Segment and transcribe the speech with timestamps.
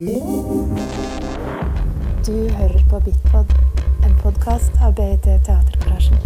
[0.00, 0.06] Du
[2.48, 3.46] hører på Bitpod,
[4.06, 6.18] en podkast av BIT Teatergarasjen.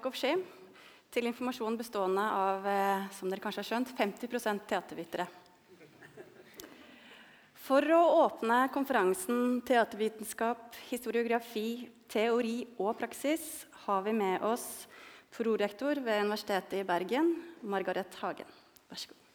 [0.00, 0.46] Walk of Shame,
[1.12, 5.26] til informasjon bestående av eh, som dere kanskje har skjønt, 50% teatervitere.
[7.60, 14.86] For å åpne konferansen Teatervitenskap, historiografi, teori og praksis har vi med oss
[15.36, 18.48] prorektor ved Universitetet i Bergen, Margaret Hagen.
[18.88, 19.29] Vær så god.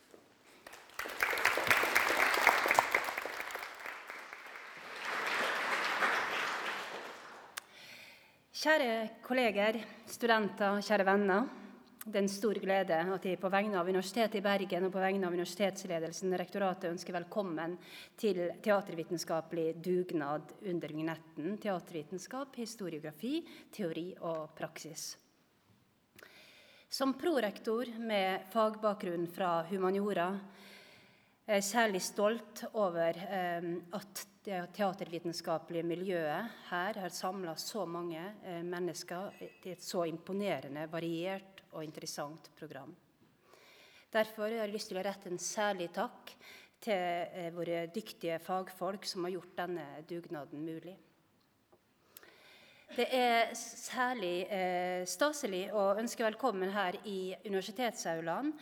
[8.65, 9.75] Kjære kolleger,
[10.09, 11.43] studenter, kjære venner.
[12.01, 15.03] Det er en stor glede at jeg på vegne av Universitetet i Bergen og på
[15.03, 17.75] vegne av universitetsledelsen og rektoratet ønsker velkommen
[18.17, 25.11] til teatervitenskapelig dugnad under vignetten teatervitenskap, historiografi, teori og praksis.
[26.89, 30.31] Som prorektor med fagbakgrunn fra humaniora
[31.45, 39.31] særlig stolt over eh, at det teatervitenskapelige miljøet her har samla så mange eh, mennesker
[39.61, 42.95] til et så imponerende, variert og interessant program.
[44.13, 46.33] Derfor har jeg lyst til å rette en særlig takk
[46.81, 50.95] til eh, våre dyktige fagfolk som har gjort denne dugnaden mulig.
[52.95, 58.53] Det er særlig eh, staselig å ønske velkommen her i universitetsaulaen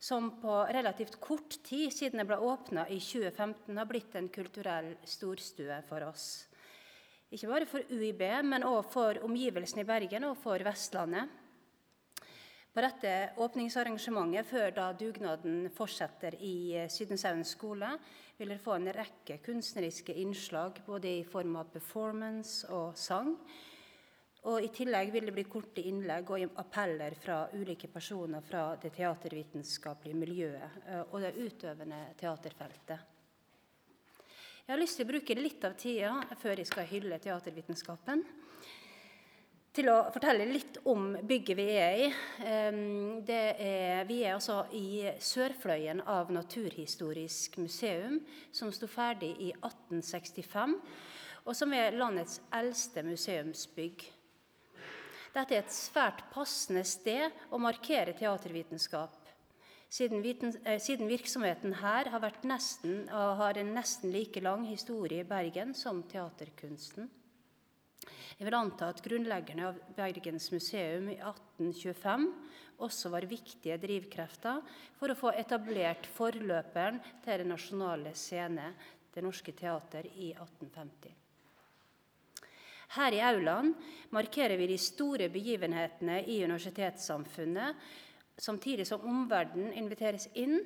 [0.00, 4.94] som på relativt kort tid siden det ble åpna i 2015, har blitt en kulturell
[5.04, 6.46] storstue for oss.
[7.30, 11.28] Ikke bare for UiB, men òg for omgivelsene i Bergen og for Vestlandet.
[12.70, 13.12] På dette
[13.42, 17.92] åpningsarrangementet, før da dugnaden fortsetter i Sydenshaugen skole,
[18.38, 23.34] vil dere få en rekke kunstneriske innslag, både i form av performance og sang.
[24.48, 28.94] Og I tillegg vil det bli korte innlegg og appeller fra ulike personer fra det
[28.96, 33.08] teatervitenskapelige miljøet eh, og det utøvende teaterfeltet.
[34.64, 38.22] Jeg har lyst til å bruke litt av tida før jeg skal hylle teatervitenskapen,
[39.74, 42.06] til å fortelle litt om bygget vi er i.
[42.42, 48.18] Er, vi er altså i sørfløyen av Naturhistorisk museum,
[48.54, 50.74] som sto ferdig i 1865,
[51.44, 54.08] og som er landets eldste museumsbygg.
[55.30, 59.14] Dette er et svært passende sted å markere teatervitenskap.
[59.90, 65.26] Siden, viten, eh, siden, virksomheten her har, nesten, har en nesten like lang historie i
[65.26, 67.08] Bergen som teaterkunsten.
[68.38, 72.28] Jeg vil anta at grunnleggerne av Bergens museum i 1825
[72.80, 74.62] også var viktige drivkrefter
[74.96, 78.72] for å få etablert forløperen til Den nasjonale scene,
[79.12, 81.19] Det Norske Teater, i 1850.
[82.96, 83.70] Her i aulaen
[84.10, 87.76] markerer vi de store begivenhetene i universitetssamfunnet,
[88.40, 90.58] samtidig som omverdenen inviteres inn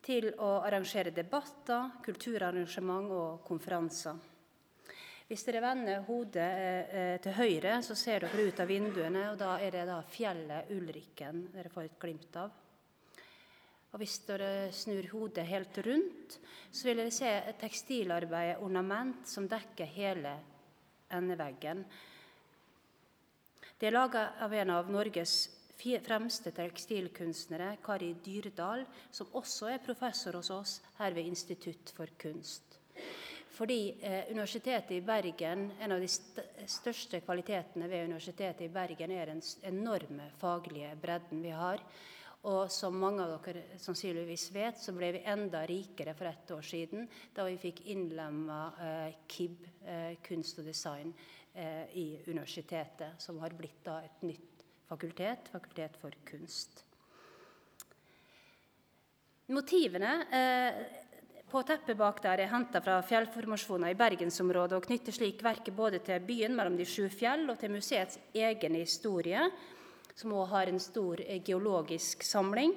[0.00, 4.16] til å arrangere debatter, kulturarrangement og konferanser.
[5.28, 9.58] Hvis dere vender hodet eh, til høyre, så ser dere ut av vinduene, og da
[9.60, 12.54] er det da fjellet Ulrikken dere får et glimt av.
[13.92, 16.38] Og Hvis dere snur hodet helt rundt,
[16.72, 20.32] så vil dere se et tekstilarbeid, ornament, som dekker hele
[21.14, 21.84] endeveggen.
[23.78, 25.36] Det er laga av en av Norges
[25.78, 28.82] fremste tekstilkunstnere, Kari Dyrdal,
[29.14, 32.78] som også er professor hos oss her ved Institutt for kunst.
[33.58, 39.10] Fordi eh, Universitetet i Bergen, En av de st største kvalitetene ved Universitetet i Bergen
[39.10, 41.82] er den enorme faglige bredden vi har.
[42.48, 46.64] Og som mange av dere sannsynligvis vet, så ble vi enda rikere for ett år
[46.64, 51.12] siden da vi fikk innlemma eh, KIB, eh, kunst og design,
[51.52, 56.84] eh, i universitetet, som har blitt da et nytt fakultet, fakultet for kunst.
[59.52, 60.80] Motivene eh,
[61.48, 66.00] på teppet bak der er henta fra fjellformasjoner i bergensområdet og knytter slik verket både
[66.04, 69.50] til byen mellom de sju fjell og til museets egen historie
[70.18, 72.72] som også har en stor eh, geologisk samling,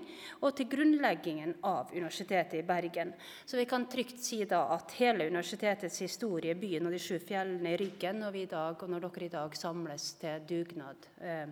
[0.45, 3.13] og til grunnleggingen av Universitetet i Bergen.
[3.45, 7.73] Så vi kan trygt si da at hele universitetets historie, byen og de sju fjellene
[7.73, 11.47] i ryggen, når, dag, når dere i dag samles til dugnad eh,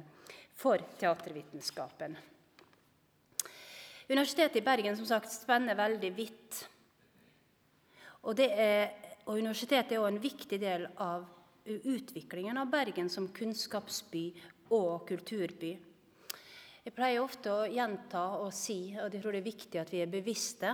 [0.59, 2.19] for teatervitenskapen.
[4.09, 6.62] Universitetet i Bergen som sagt, spenner veldig vidt.
[8.30, 8.94] Og, er,
[9.25, 11.25] og Universitetet er også en viktig del av
[11.65, 14.24] utviklingen av Bergen som kunnskapsby
[14.75, 15.71] og kulturby.
[16.80, 20.00] Jeg pleier ofte å gjenta og si, og jeg tror det er viktig at vi
[20.01, 20.71] er bevisste,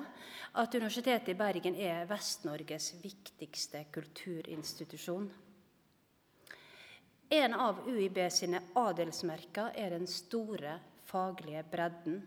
[0.56, 5.26] at Universitetet i Bergen er Vest-Norges viktigste kulturinstitusjon.
[7.36, 10.78] En av UiB sine adelsmerker er den store
[11.10, 12.22] faglige bredden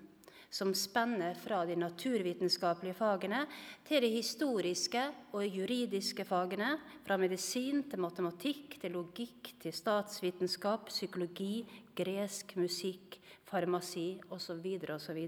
[0.51, 3.43] som spenner fra de naturvitenskapelige fagene
[3.87, 5.03] til de historiske
[5.37, 11.67] og juridiske fagene, fra medisin til matematikk til logikk til statsvitenskap, psykologi,
[11.97, 13.19] gresk, musikk,
[13.49, 14.65] farmasi osv.
[14.95, 15.21] osv.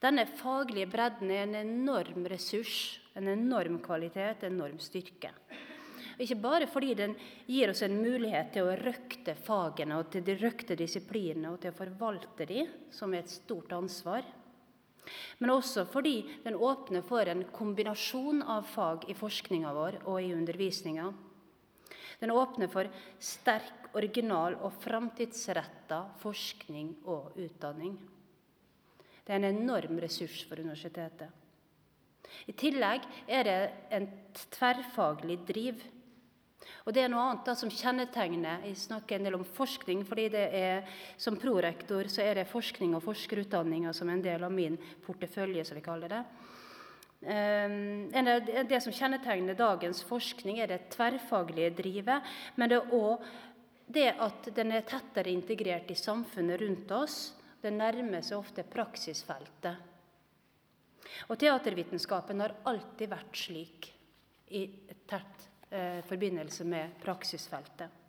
[0.00, 5.32] Denne faglige bredden er en enorm ressurs, en enorm kvalitet, en enorm styrke.
[6.18, 7.14] Ikke bare fordi den
[7.46, 11.72] gir oss en mulighet til å røkte fagene og til de røkte disiplinene og til
[11.72, 14.26] å forvalte de, som er et stort ansvar,
[15.38, 20.32] men også fordi den åpner for en kombinasjon av fag i forskninga vår og i
[20.36, 21.08] undervisninga.
[22.20, 27.96] Den åpner for sterk, original og framtidsretta forskning og utdanning.
[29.24, 31.30] Det er en enorm ressurs for universitetet.
[32.46, 33.56] I tillegg er det
[33.96, 34.06] en
[34.52, 35.82] tverrfaglig driv
[36.84, 40.28] og Det er noe annet da som kjennetegner Jeg snakker en del om forskning, fordi
[40.32, 40.86] det er,
[41.20, 45.78] som prorektor så er det forskning og forskerutdanninga som en del av min portefølje, som
[45.78, 46.22] vi kaller det.
[47.20, 48.08] Um,
[48.68, 53.28] det som kjennetegner dagens forskning, er det tverrfaglige drivet, men det er òg
[53.90, 57.18] det at den er tettere integrert i samfunnet rundt oss.
[57.60, 59.88] Det nærmer seg ofte praksisfeltet.
[61.28, 63.90] Og teatervitenskapen har alltid vært slik
[64.56, 68.00] i et tett eh, forbindelse med praksisfeltet.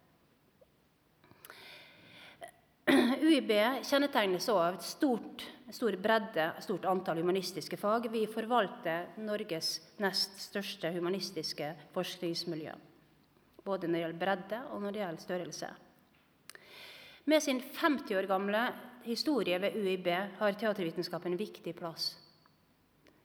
[3.21, 3.51] UiB
[3.85, 8.09] kjennetegnes også av et stort, stor bredde, stort antall humanistiske fag.
[8.11, 12.73] Vi forvalter Norges nest største humanistiske forskningsmiljø.
[13.63, 15.71] Både når det gjelder bredde og når det gjelder størrelse.
[17.29, 18.65] Med sin 50 år gamle
[19.05, 20.07] historie ved UiB
[20.39, 22.15] har teatervitenskapen en viktig plass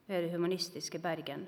[0.06, 1.46] ved det humanistiske Bergen.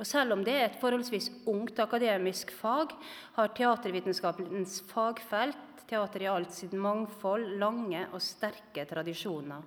[0.00, 2.94] Og Selv om det er et forholdsvis ungt akademisk fag,
[3.36, 9.66] har teatervitenskapens fagfelt, teater i alt sitt mangfold, lange og sterke tradisjoner.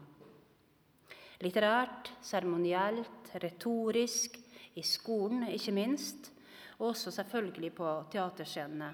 [1.43, 4.39] Litterært, seremonielt, retorisk,
[4.73, 6.31] i skolen ikke minst,
[6.79, 8.89] og også selvfølgelig på teaterscenene.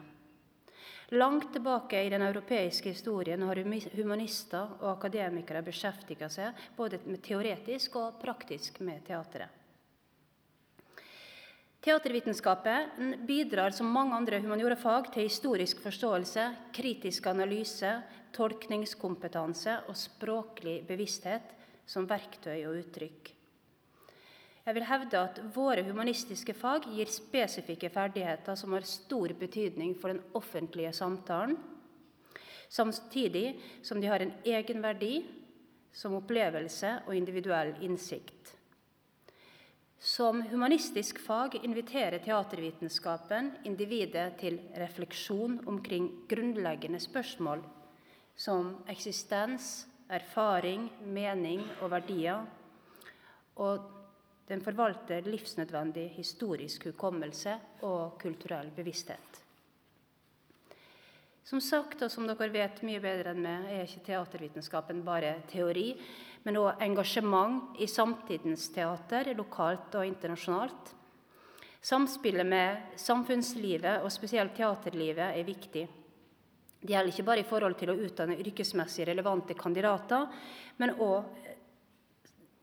[1.16, 3.64] Langt tilbake i den europeiske historien har
[3.96, 9.59] humanister og akademikere beskjeftiga seg både teoretisk og praktisk med teatret.
[11.80, 16.44] Teatervitenskapen bidrar som mange andre humaniorafag til historisk forståelse,
[16.76, 17.94] kritisk analyse,
[18.36, 21.54] tolkningskompetanse og språklig bevissthet
[21.88, 23.32] som verktøy og uttrykk.
[24.68, 30.12] Jeg vil hevde at våre humanistiske fag gir spesifikke ferdigheter som har stor betydning for
[30.12, 31.56] den offentlige samtalen,
[32.70, 35.24] samtidig som de har en egenverdi
[35.96, 38.39] som opplevelse og individuell innsikt.
[40.00, 47.66] Som humanistisk fag inviterer teatervitenskapen individet til refleksjon omkring grunnleggende spørsmål
[48.40, 52.46] som eksistens, erfaring, mening og verdier.
[53.60, 53.92] Og
[54.48, 59.39] den forvalter livsnødvendig historisk hukommelse og kulturell bevissthet.
[61.50, 65.96] Som sagt, og som dere vet mye bedre enn meg, er ikke teatervitenskapen bare teori,
[66.46, 70.92] men òg engasjement i samtidens teater, lokalt og internasjonalt.
[71.82, 75.88] Samspillet med samfunnslivet, og spesielt teaterlivet, er viktig.
[76.84, 80.30] Det gjelder ikke bare i forhold til å utdanne yrkesmessig relevante kandidater,
[80.78, 81.50] men òg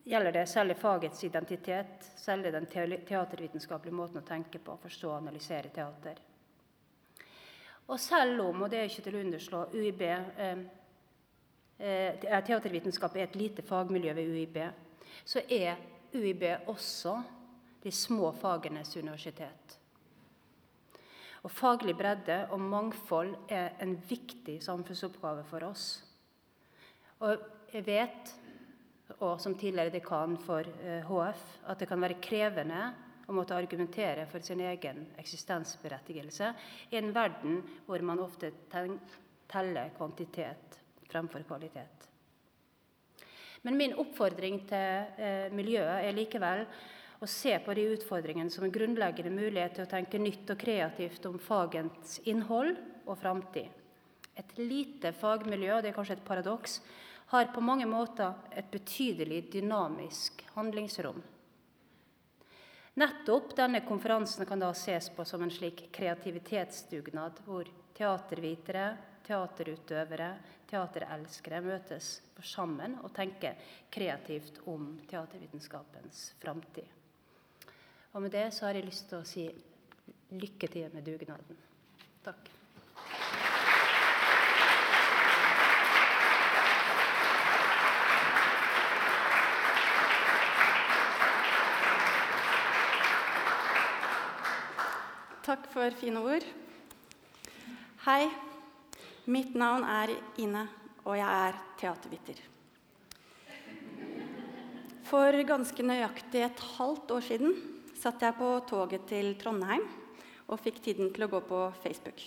[0.07, 5.75] gjelder det selve fagets identitet, selve den teatervitenskapelige måten å tenke på, forstå og analysere
[5.75, 6.23] teater.
[7.87, 10.65] Og selv om, og det er ikke til å underslå, UiB eh,
[11.77, 14.55] Eh, teatervitenskap er et lite fagmiljø ved UiB,
[15.29, 15.77] så er
[16.15, 17.19] UiB også
[17.83, 19.77] de små fagenes universitet.
[21.45, 26.01] Og Faglig bredde og mangfold er en viktig samfunnsoppgave for oss.
[27.21, 28.33] Og jeg vet,
[29.21, 32.89] og som tidligere dekan for HF, eh, at det kan være krevende
[33.27, 36.53] å måtte argumentere for sin egen eksistensberettigelse
[36.91, 40.79] i en verden hvor man ofte teller kvantitet
[41.11, 42.07] fremfor kvalitet.
[43.67, 46.63] Men min oppfordring til eh, miljøet er likevel
[47.19, 51.27] å se på de utfordringene som en grunnleggende mulighet til å tenke nytt og kreativt
[51.27, 53.73] om fagens innhold og framtid.
[54.37, 56.81] Et lite fagmiljø, og det er kanskje et paradoks,
[57.33, 61.19] har på mange måter et betydelig dynamisk handlingsrom.
[62.97, 68.87] Nettopp denne konferansen kan da ses på som en slik kreativitetsdugnad, hvor teatervitere,
[69.27, 70.31] teaterutøvere,
[70.71, 72.09] teaterelskere møtes
[72.41, 73.61] sammen og tenker
[73.93, 76.89] kreativt om teatervitenskapens framtid.
[78.17, 79.45] Og med det så har jeg lyst til å si
[80.33, 81.65] lykke til med dugnaden.
[82.25, 82.56] Takk.
[95.47, 96.43] Takk for fine ord.
[98.03, 98.25] Hei,
[99.31, 100.11] mitt navn er
[100.43, 100.65] Ine,
[101.05, 102.41] og jeg er teaterviter.
[105.07, 107.55] For ganske nøyaktig et halvt år siden
[107.95, 109.87] satt jeg på toget til Trondheim
[110.51, 112.27] og fikk tiden til å gå på Facebook.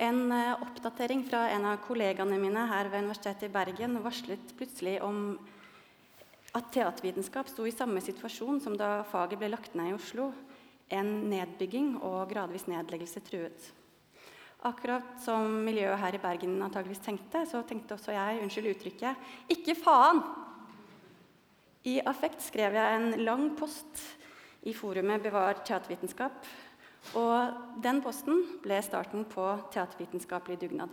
[0.00, 4.96] En eh, oppdatering fra en av kollegaene mine her ved Universitetet i Bergen varslet plutselig
[5.04, 5.34] om
[6.56, 10.32] at teatervitenskap sto i samme situasjon som da faget ble lagt ned i Oslo
[10.88, 13.72] en nedbygging og gradvis nedleggelse truet.
[14.66, 19.16] Akkurat som miljøet her i Bergen antageligvis tenkte, så tenkte også jeg unnskyld uttrykket,
[19.48, 20.22] 'ikke faen'.
[21.84, 24.02] I affekt skrev jeg en lang post
[24.62, 26.32] i forumet Bevar teatervitenskap.
[27.14, 30.88] Og den posten ble starten på teatervitenskapelig dugnad.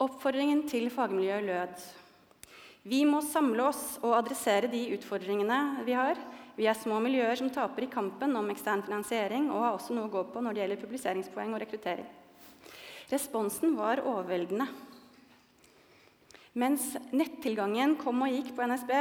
[0.00, 1.88] Oppfordringen til fagmiljøet lød
[2.88, 6.16] vi må samle oss og adressere de utfordringene vi har,
[6.58, 10.08] vi er små miljøer som taper i kampen om ekstern finansiering og har også noe
[10.08, 12.08] å gå på når det gjelder publiseringspoeng og rekruttering.
[13.12, 14.66] Responsen var overveldende.
[16.58, 18.92] Mens nettilgangen kom og gikk på NSB,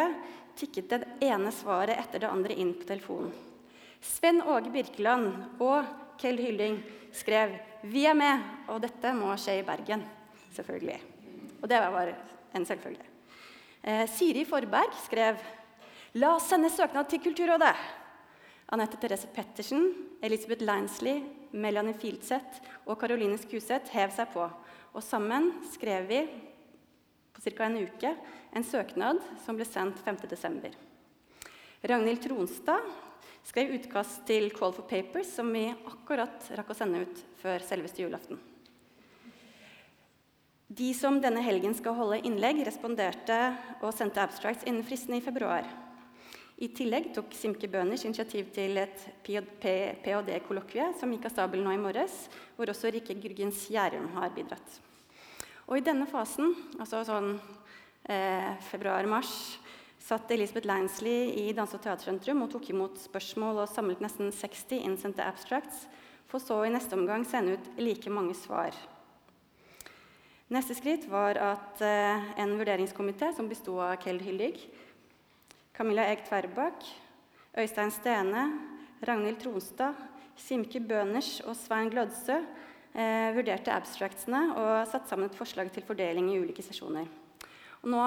[0.59, 3.33] tikket det ene svaret etter det andre inn på telefonen.
[4.05, 5.89] Sven Åge Birkeland og
[6.21, 6.77] Kjell Hylling
[7.11, 10.05] skrev 'Vi er med', og dette må skje i Bergen.
[10.53, 10.99] Selvfølgelig.
[11.61, 12.13] Og det var
[12.53, 13.05] en selvfølge.
[13.83, 15.37] Eh, Siri Forberg skrev
[16.15, 17.73] La oss sende søknad til Kulturrådet.
[18.71, 19.89] Anette Therese Pettersen,
[20.23, 21.19] Elisabeth Linsley,
[21.51, 24.45] Melanie Fieldseth og Caroline Skuseth hev seg på.
[24.95, 26.21] Og sammen skrev vi
[27.35, 27.67] på ca.
[27.67, 28.13] en uke
[28.55, 30.71] en søknad som ble sendt 5.12.
[31.87, 32.87] Ragnhild Tronstad
[33.47, 38.03] skrev utkast til Call for Papers, som vi akkurat rakk å sende ut før selveste
[38.03, 38.39] julaften.
[40.67, 43.37] De som denne helgen skal holde innlegg, responderte
[43.81, 45.67] og sendte abstracts innen fristen i februar.
[46.57, 51.81] I tillegg tok Simke Bøhners initiativ til et ph.d.-kollokvie som gikk av stabelen nå i
[51.81, 52.15] morges,
[52.57, 54.79] hvor også Rikke Gurgens Gjærum har bidratt.
[55.67, 57.35] Og I denne fasen, altså sånn
[58.09, 59.59] eh, februar-mars,
[60.01, 64.81] satt Elisabeth Lansley i Danse- og teatersentrum og tok imot spørsmål og samlet nesten 60
[64.81, 65.85] innsendte abstracts,
[66.25, 68.73] for så i neste omgang sende ut like mange svar.
[70.49, 74.55] Neste skritt var at eh, en vurderingskomité som besto av Keld Hyldig,
[75.77, 76.81] Camilla Eg Tverbakk,
[77.53, 78.47] Øystein Stene,
[79.05, 79.93] Ragnhild Tronstad,
[80.33, 86.31] Simke Bøners og Svein Glødsø eh, vurderte abstractsene og satte sammen et forslag til fordeling
[86.31, 87.05] i ulike sesjoner.
[87.83, 88.01] Og nå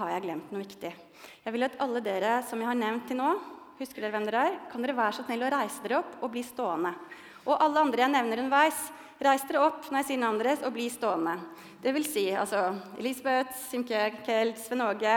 [0.00, 0.90] har jeg glemt noe viktig.
[1.44, 3.28] Jeg vil at alle dere som jeg har nevnt til nå,
[3.78, 6.34] husker dere hvem dere er, kan dere være så snill å reise dere opp og
[6.34, 6.92] bli stående.
[7.46, 8.82] Og alle andre jeg nevner underveis,
[9.22, 11.38] reis dere opp når jeg sier navnet deres, og bli stående.
[11.86, 12.66] Det vil si altså
[12.98, 15.16] Elisabeth, Simke, Keld, Sven Åge,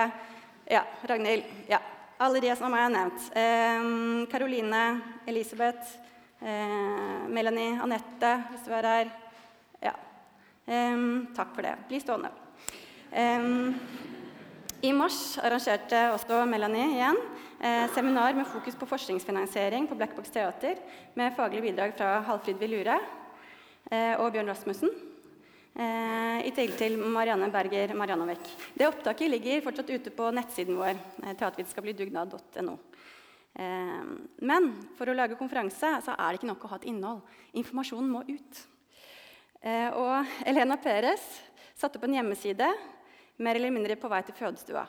[0.70, 1.50] ja, Ragnhild.
[1.70, 1.82] ja,
[2.20, 4.30] alle de som jeg har nevnt.
[4.32, 5.98] Karoline, eh, Elisabeth,
[6.42, 9.12] eh, Melanie, Anette, hvis du er her.
[9.82, 9.94] Ja.
[10.68, 10.98] Eh,
[11.36, 11.76] takk for det.
[11.88, 12.32] Bli stående.
[14.86, 17.18] I mars arrangerte også Melanie igjen
[17.64, 20.76] eh, seminar med fokus på forskningsfinansiering på Black Box Teater
[21.16, 23.00] med faglig bidrag fra Halfrid Vilure
[23.90, 24.92] eh, og Bjørn Rasmussen.
[25.76, 28.46] Eh, I tillegg til Marianne Berger Marianovek.
[28.80, 32.78] Det opptaket ligger fortsatt ute på nettsiden vår, eh, teatervitenskapeligdugnad.no.
[33.60, 34.06] Eh,
[34.40, 37.22] men for å lage konferanse så er det ikke nok å ha et innhold.
[37.54, 38.64] Informasjonen må ut.
[39.66, 41.24] Og Elena Perez
[41.74, 42.68] satte opp en hjemmeside
[43.40, 44.86] mer eller mindre på vei til fødestua.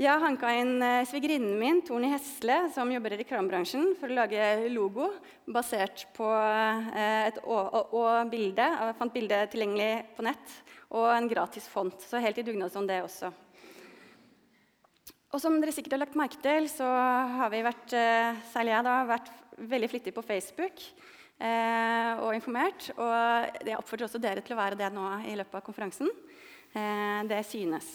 [0.00, 4.46] Jeg hanka inn eh, svigerinnen min, Torny Hesle, som jobber i reklamebransjen, for å lage
[4.72, 5.10] logo
[5.44, 8.64] basert på et et og, og bilde.
[8.64, 10.54] Jeg fant bildet tilgjengelig på nett,
[10.96, 12.00] og en gratis font.
[12.00, 13.28] Så helt i dugnadsånd, det også.
[15.32, 16.88] Og som dere sikkert har lagt merke til, så
[17.36, 20.80] har vi vært, eh, særlig jeg da, vært veldig flittig på Facebook
[21.40, 22.88] eh, og informert.
[22.96, 26.08] Og jeg oppfordrer også dere til å være det nå i løpet av konferansen.
[26.72, 27.92] Eh, det synes.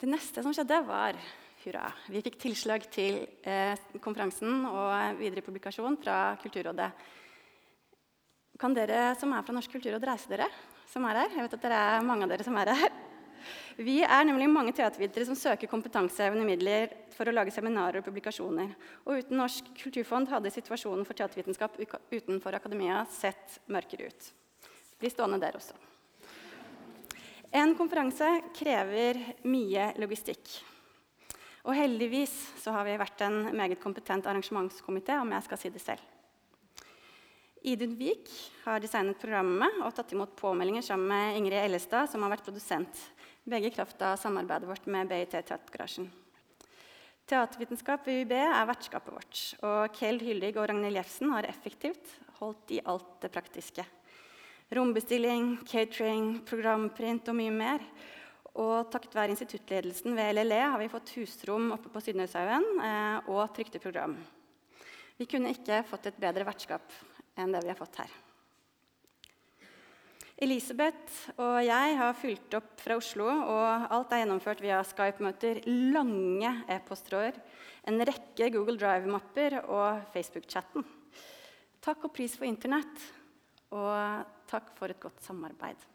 [0.00, 1.18] Det neste som skjedde, var
[1.64, 1.88] hurra.
[2.10, 6.92] Vi fikk tilslag til eh, konferansen og videre publikasjon fra Kulturrådet.
[8.60, 10.46] Kan dere som er fra Norsk kulturråd, reise dere?
[10.94, 11.32] som er her.
[11.34, 12.92] Jeg vet at dere er mange av dere som er her.
[13.76, 18.70] Vi er nemlig mange teatervitere som søker kompetansehevende midler for å lage seminarer og publikasjoner.
[19.04, 21.76] Og uten Norsk kulturfond hadde situasjonen for teatervitenskap
[22.14, 24.30] utenfor akademia sett mørkere ut.
[25.02, 25.76] Bli stående der også.
[27.54, 30.48] En konferanse krever mye logistikk.
[31.62, 35.82] Og heldigvis så har vi vært en meget kompetent arrangementskomité, om jeg skal si det
[35.84, 36.02] selv.
[37.62, 38.26] Idun Vik
[38.64, 43.06] har designet programmet og tatt imot påmeldinger sammen med Ingrid Ellestad, som har vært produsent.
[43.46, 46.10] Begge i kraft av samarbeidet vårt med BIT Teatergarasjen.
[47.24, 49.44] Teatervitenskap ved UiB er vertskapet vårt.
[49.62, 53.86] Og Kjell Hyldig og Ragnhild Jefsen har effektivt holdt i alt det praktiske.
[54.74, 57.82] Rombestilling, catering, programprint og mye mer.
[58.58, 63.54] Og takket være instituttledelsen ved LLE har vi fått husrom oppe på Sydnøyshaugen eh, og
[63.54, 64.16] trykte program.
[65.18, 66.94] Vi kunne ikke fått et bedre vertskap
[67.38, 68.12] enn det vi har fått her.
[70.42, 75.60] Elisabeth og jeg har fulgt opp fra Oslo, og alt er gjennomført via Skype-møter,
[75.94, 77.38] lange e-posttråder,
[77.86, 80.82] en rekke Google Drive-mapper og Facebook-chatten.
[81.84, 83.06] Takk og pris for Internett,
[83.74, 85.90] og takk for et godt samarbeid.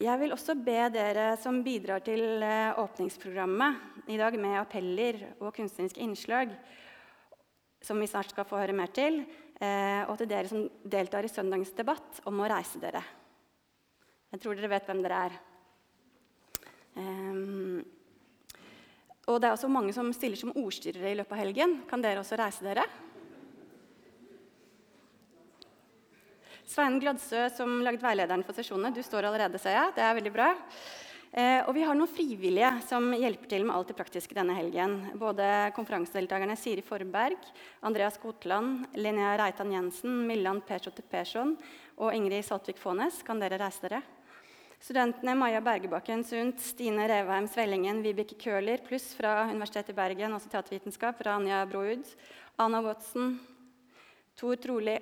[0.00, 5.52] Jeg vil også be dere som bidrar til eh, åpningsprogrammet i dag med appeller og
[5.56, 6.54] kunstneriske innslag,
[7.84, 9.20] som vi snart skal få høre mer til,
[9.60, 13.04] eh, og til dere som deltar i søndagens debatt, om å reise dere.
[14.32, 15.38] Jeg tror dere vet hvem dere er.
[16.96, 17.84] Um,
[19.28, 21.76] og det er også mange som stiller som ordstyrere i løpet av helgen.
[21.90, 22.86] Kan dere også reise dere?
[26.70, 29.94] Svein Gladsø, som laget veilederen for sesjonene, du står allerede, ser jeg.
[29.96, 30.50] Det er veldig bra.
[31.30, 34.94] Eh, og vi har noen frivillige som hjelper til med alt det praktiske denne helgen.
[35.18, 37.42] Både konferansedeltakerne Siri Forberg,
[37.86, 41.56] Andreas Skotland, Linnea Reitan Jensen, Millan Persson Persson
[41.98, 43.18] og Ingrid Saltvik Fånes.
[43.26, 44.02] Kan dere reise dere?
[44.80, 50.54] Studentene Maja Bergebakken Sundt, Stine Revheim Svellingen, Vibeke Køhler pluss fra Universitetet i Bergen, også
[50.54, 52.14] teatervitenskap, Rania Brohud,
[52.62, 53.34] Anna Watson,
[54.38, 54.96] Tor Troli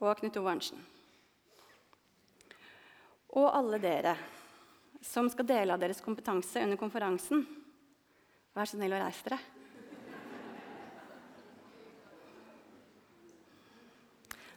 [0.00, 0.58] og Knut Ove.
[3.34, 4.14] Og alle dere
[5.04, 7.42] som skal dele av deres kompetanse under konferansen.
[8.54, 9.40] Vær så snill å reise dere.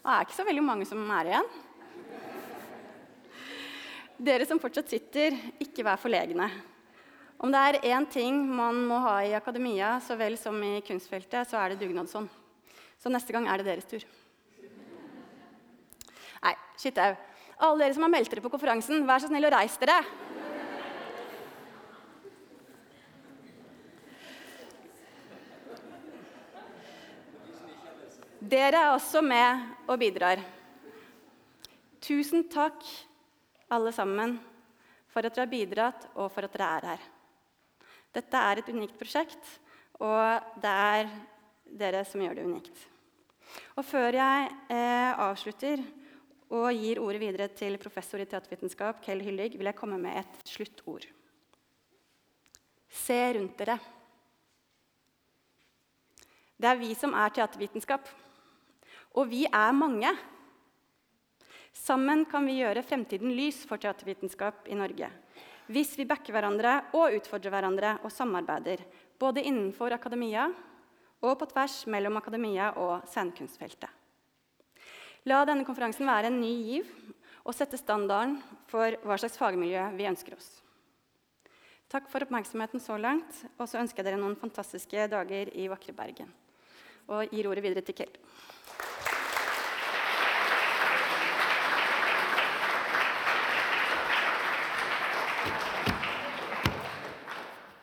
[0.08, 1.50] Det er ikke så veldig mange som er igjen.
[4.18, 6.48] Dere som fortsatt sitter, ikke vær forlegne.
[7.38, 11.50] Om det er én ting man må ha i akademia så vel som i kunstfeltet,
[11.50, 12.30] så er det dugnadsånd.
[12.98, 14.06] Så neste gang er det deres tur.
[16.42, 17.20] Nei, Skythaug.
[17.58, 19.98] Alle dere som har meldt dere på konferansen, vær så snill å reise dere.
[28.48, 30.44] Dere er også med og bidrar.
[32.06, 32.86] Tusen takk,
[33.74, 34.38] alle sammen,
[35.10, 37.08] for at dere har bidratt, og for at dere er her.
[38.16, 39.58] Dette er et unikt prosjekt,
[39.98, 41.10] og det er
[41.82, 42.86] dere som gjør det unikt.
[43.76, 45.82] Og før jeg eh, avslutter
[46.54, 50.48] og gir ordet videre til professor i teatervitenskap Kell Hyllig, vil jeg komme med et
[50.48, 51.04] sluttord.
[52.88, 53.78] Se rundt dere.
[56.58, 58.08] Det er vi som er teatervitenskap.
[59.18, 60.14] Og vi er mange.
[61.76, 65.12] Sammen kan vi gjøre fremtiden lys for teatervitenskap i Norge.
[65.68, 68.82] Hvis vi backer hverandre og utfordrer hverandre og samarbeider,
[69.20, 70.48] både innenfor akademia
[71.22, 73.90] og på tvers mellom akademia og scenekunstfeltet.
[75.28, 76.92] La denne konferansen være en ny giv
[77.44, 78.38] og sette standarden
[78.72, 80.48] for hva slags fagmiljø vi ønsker oss.
[81.92, 85.96] Takk for oppmerksomheten så langt, og så ønsker jeg dere noen fantastiske dager i vakre
[85.96, 86.32] Bergen.
[87.12, 88.16] Og gir ordet videre til Kell.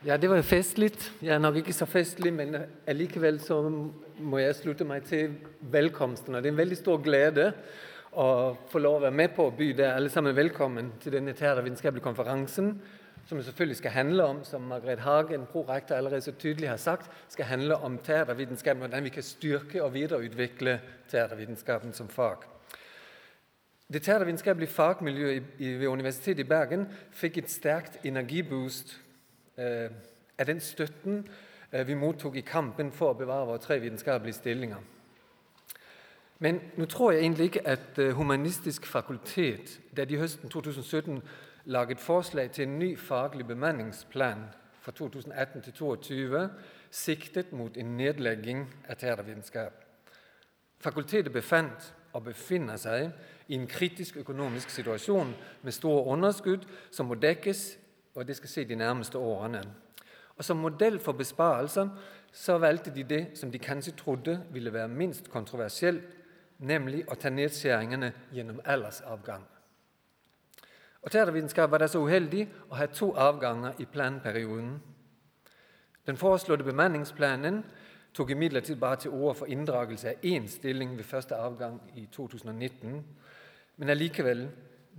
[0.04, 0.90] Ja, det var festlig.
[1.24, 3.56] Jeg er nok ikke så festlig, men allikevel så
[4.20, 5.38] må jeg slutte meg til
[5.72, 6.34] velkomsten.
[6.34, 7.46] Og det er en veldig stor glede
[8.12, 8.26] å
[8.68, 12.04] få lov å være med på å by dere alle sammen velkommen til denne teatervitenskapelige
[12.04, 12.68] konferansen,
[13.24, 17.48] som selvfølgelig skal handle om, som Margrethe Hagen, prorektor, allerede så tydelig har sagt, skal
[17.48, 20.82] handle om teatervitenskap, hvordan vi kan styrke og videreutvikle
[21.14, 22.44] teatervitenskapen som fag.
[23.88, 26.84] Det teatervitenskapelige fagmiljøet ved Universitetet i Bergen
[27.16, 28.98] fikk et sterkt energiboost
[29.58, 29.90] Øh,
[30.38, 31.28] af den støtten
[31.72, 34.82] øh, vi mottok i kampen for å bevare våre tre vitenskapelige stillinger.
[36.38, 41.22] Men nå tror jeg egentlig ikke at øh, Humanistisk fakultet, da de høsten 2017
[41.64, 44.42] laget forslag til en ny faglig bemanningsplan
[44.80, 46.48] fra 2018 2022,
[46.90, 49.72] siktet mot en nedlegging av teatervitenskap.
[50.78, 53.10] Fakultetet befant og befinner seg
[53.48, 57.78] i en kritisk økonomisk situasjon med store underskudd som må dekkes,
[58.14, 59.62] og det skal skje de nærmeste årene.
[60.36, 61.88] Og Som modell for besparelser
[62.32, 66.04] så valgte de det som de kanskje trodde ville være minst kontroversielt,
[66.58, 69.44] nemlig å ta nedskjæringene gjennom aldersavgang.
[71.02, 74.80] Og Teatervitenskap var da så uheldig å ha to avganger i planperioden.
[76.06, 77.62] Den foreslåtte bemanningsplanen
[78.14, 83.04] tok imidlertid bare til orde for inndragelse av én stilling ved første avgang i 2019.
[83.76, 84.48] Men allikevel,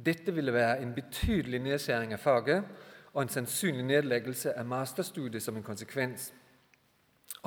[0.06, 2.63] dette ville være en betydelig nedskjæring av faget
[3.15, 6.34] og en sannsynlig nedleggelse av masterstudiet som en konsekvens.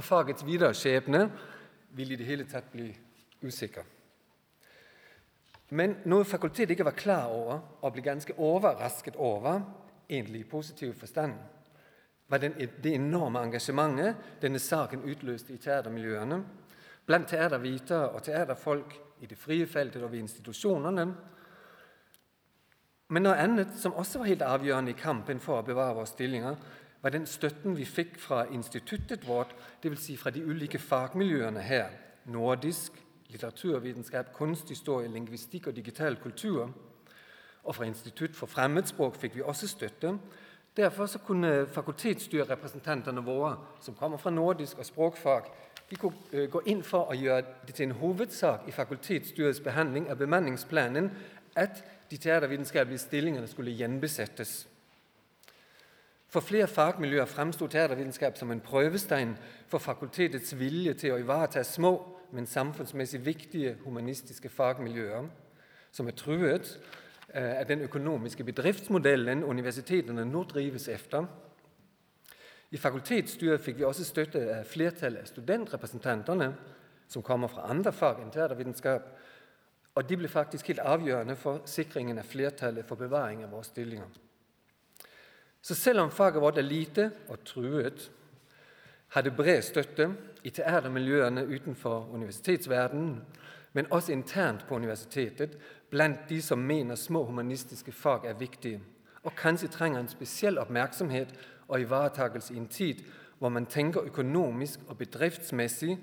[0.00, 1.26] Og fagets videre skjebne
[1.96, 2.88] vil i det hele tatt bli
[3.44, 3.84] usikker.
[5.76, 9.60] Men noe fakultetet ikke var klar over og ble ganske overrasket over,
[10.08, 11.34] egentlig i positiv forstand,
[12.28, 16.40] var det enorme engasjementet denne saken utløste i teatermiljøene,
[17.08, 21.06] blant teatervitere og teaterfolk i det frie feltet og ved institusjonene.
[23.08, 26.58] Men noe annet som også var helt avgjørende i kampen for å bevare våre stillinger,
[27.00, 30.02] var den støtten vi fikk fra instituttet vårt, dvs.
[30.02, 31.94] Si fra de ulike fagmiljøene her.
[32.28, 32.98] Nordisk,
[33.32, 36.68] litteraturvitenskap, kunsthistorie, lingvistikk og digital kultur.
[37.64, 40.12] Og fra Institutt for fremmedspråk fikk vi også støtte.
[40.76, 45.48] Derfor kunne fakultetsstyrerepresentantene våre, som kommer fra nordisk og språkfag,
[45.90, 50.10] de kunne øh, gå inn for å gjøre det til en hovedsak i fakultetsstyrets behandling
[50.10, 51.08] av bemanningsplanen
[51.56, 54.66] at de teatervitenskapelige stillingene skulle gjenbesettes.
[56.28, 59.36] For flere fagmiljøer fremsto teatervitenskap som en prøvestein
[59.68, 61.92] for fakultetets vilje til å ivareta små,
[62.32, 65.28] men samfunnsmessig viktige humanistiske fagmiljøer,
[65.92, 66.74] som er truet
[67.32, 71.24] eh, av den økonomiske bedriftsmodellen universitetene nå drives efter.
[72.70, 76.52] I fakultetsstyret fikk vi også støtte av flertallet av studentrepresentantene,
[77.08, 79.08] som kommer fra andre fag enn teatervitenskap,
[79.98, 84.12] og de ble faktisk helt avgjørende for sikringen av flertallet for bevaring av våre stillinger.
[85.62, 88.04] Så selv om faget vårt er lite og truet,
[89.16, 90.06] hadde bred støtte
[90.46, 93.24] i teatermiljøene utenfor universitetsverdenen,
[93.72, 95.58] men også internt på universitetet,
[95.90, 98.80] blant de som mener små humanistiske fag er viktige,
[99.22, 101.34] og kanskje trenger en spesiell oppmerksomhet
[101.68, 103.02] og ivaretakelse i en tid
[103.38, 105.98] hvor man tenker økonomisk og bedriftsmessig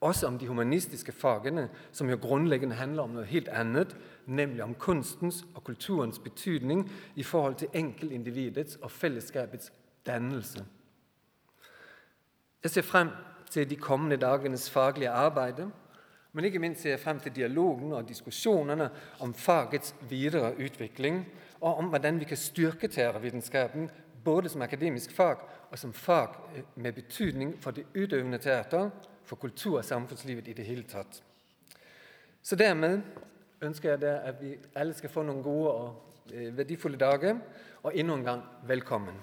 [0.00, 4.74] også om de humanistiske fagene, som jo grunnleggende handler om noe helt annet, nemlig om
[4.74, 9.72] kunstens og kulturens betydning i forhold til enkeltindividets og fellesskapets
[10.06, 10.64] dannelse.
[12.62, 13.10] Jeg ser frem
[13.50, 15.66] til de kommende dagenes faglige arbeid,
[16.32, 21.26] men ikke minst ser jeg frem til dialogen og diskusjonene om fagets videre utvikling,
[21.60, 23.90] og om hvordan vi kan styrke teatervitenskapen
[24.24, 25.36] både som akademisk fag
[25.70, 26.28] og som fag
[26.76, 28.90] med betydning for det utøvende teater,
[29.28, 31.20] for kultur- og samfunnslivet i det hele tatt.
[32.42, 33.02] Så dermed
[33.60, 37.40] ønsker jeg at vi alle skal få noen gode og eh, verdifulle dager.
[37.82, 39.18] Og enda en gang velkommen.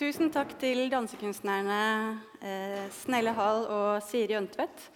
[0.00, 1.78] Tusen takk til dansekunstnerne
[2.40, 4.86] eh, Snelle Hall og Siri Øntvedt.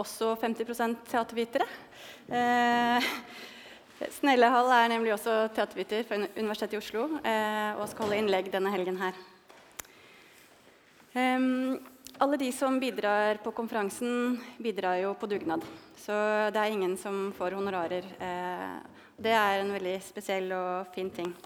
[0.00, 1.66] Også 50 teatervitere.
[2.32, 3.08] Eh,
[4.14, 8.48] Snelle Hall er nemlig også teaterviter fra Universitetet i Oslo eh, og skal holde innlegg
[8.54, 9.18] denne helgen her.
[12.16, 15.66] Alle de som bidrar på konferansen, bidrar jo på dugnad.
[16.00, 16.16] Så
[16.54, 18.08] det er ingen som får honorarer.
[18.16, 21.36] Eh, det er en veldig spesiell og fin ting.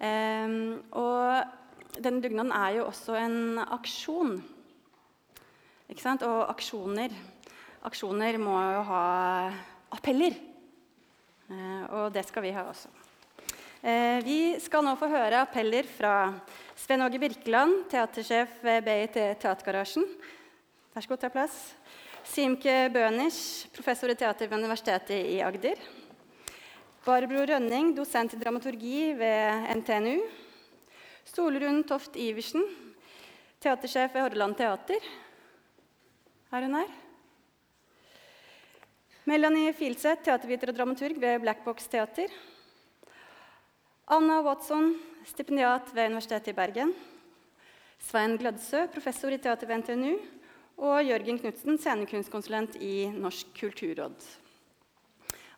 [0.00, 1.60] Og
[1.98, 4.36] denne dugnaden er jo også en aksjon.
[5.90, 6.24] Ikke sant?
[6.26, 7.14] Og aksjoner
[7.84, 9.00] Aksjoner må jo ha
[9.92, 10.32] appeller.
[11.52, 12.88] Eh, og det skal vi ha også.
[13.84, 16.14] Eh, vi skal nå få høre appeller fra
[16.80, 20.06] Sven Åge Birkeland, teatersjef ved BIT Teatergarasjen.
[20.94, 21.58] Vær så god, ta plass.
[22.24, 25.84] Simke Bønisch, professor i teater ved Universitetet i Agder.
[27.04, 30.24] Barbro Rønning, dosent i dramaturgi ved NTNU.
[31.24, 32.66] Solrun Toft Iversen,
[33.60, 35.06] teatersjef ved Hordaland Teater.
[36.52, 36.90] Er hun her?
[39.24, 42.28] Melanie Filseth, teaterviter og dramaturg ved Blackbox Teater.
[44.12, 44.92] Anna Watson,
[45.24, 46.92] stipendiat ved Universitetet i Bergen.
[48.04, 50.18] Svein Glødsø, professor i teater ved NTNU
[50.76, 54.30] og Jørgen Knutsen, scenekunstkonsulent i Norsk kulturråd.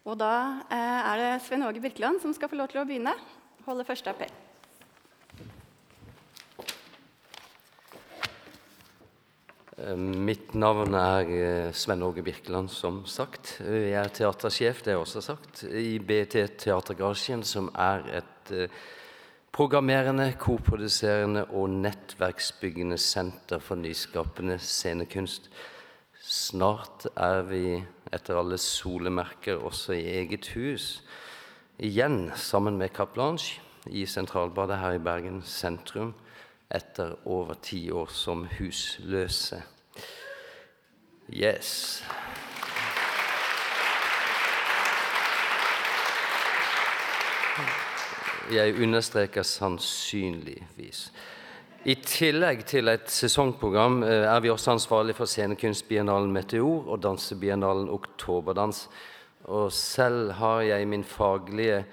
[0.06, 0.32] Og da
[0.70, 3.18] eh, er det Svein Åge Birkeland som skal få lov til å begynne.
[3.66, 4.45] Holde første appell.
[9.96, 13.58] Mitt navn er eh, Sven Åge Birkeland, som sagt.
[13.60, 18.54] Jeg er teatersjef, det er også sagt, i BT Teatergarasjen, som er et
[19.52, 25.50] programmerende, koproduserende og nettverksbyggende senter for nyskapende scenekunst.
[26.24, 27.62] Snart er vi,
[28.12, 31.02] etter alle solemerker, også i eget hus.
[31.78, 36.14] Igjen sammen med Cap Blanche i Sentralbadet her i Bergen sentrum
[36.70, 39.62] etter over ti år som husløse.
[41.30, 42.02] Yes.
[48.52, 51.10] Jeg understreker sannsynligvis.
[51.86, 57.88] I tillegg til et sesongprogram eh, er vi også ansvarlig for scenekunstbiennalen Meteor og dansebiennalen
[57.94, 58.88] Oktoberdans.
[59.44, 61.84] Og selv har jeg min faglige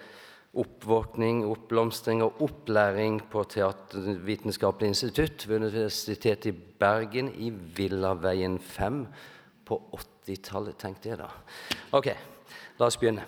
[0.54, 9.08] oppvåkning, oppblomstring og opplæring på Teatervitenskapelig institutt ved Universitetet i Bergen i Villaveien 5
[9.66, 11.30] på 80-tallet, tenkte jeg da.
[11.98, 12.12] Ok,
[12.78, 13.26] la oss begynne.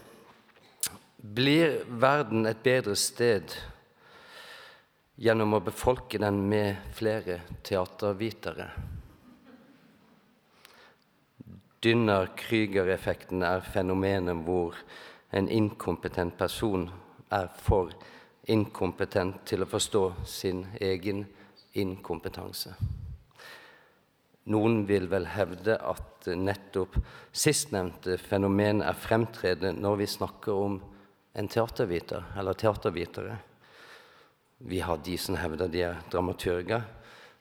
[1.17, 3.55] Blir verden et bedre sted
[5.17, 8.67] gjennom å befolke den med flere teatervitere?
[11.81, 14.77] Dynner-Krüger-effekten er fenomenet hvor
[15.33, 16.85] en inkompetent person
[17.33, 17.93] er for
[18.51, 21.25] inkompetent til å forstå sin egen
[21.73, 22.75] inkompetanse.
[24.53, 26.99] Noen vil vel hevde at nettopp
[27.33, 30.77] sistnevnte fenomen er fremtredende når vi snakker om
[31.35, 33.39] en teaterviter eller teatervitere.
[34.57, 36.85] Vi har de som hevder de er dramaturger,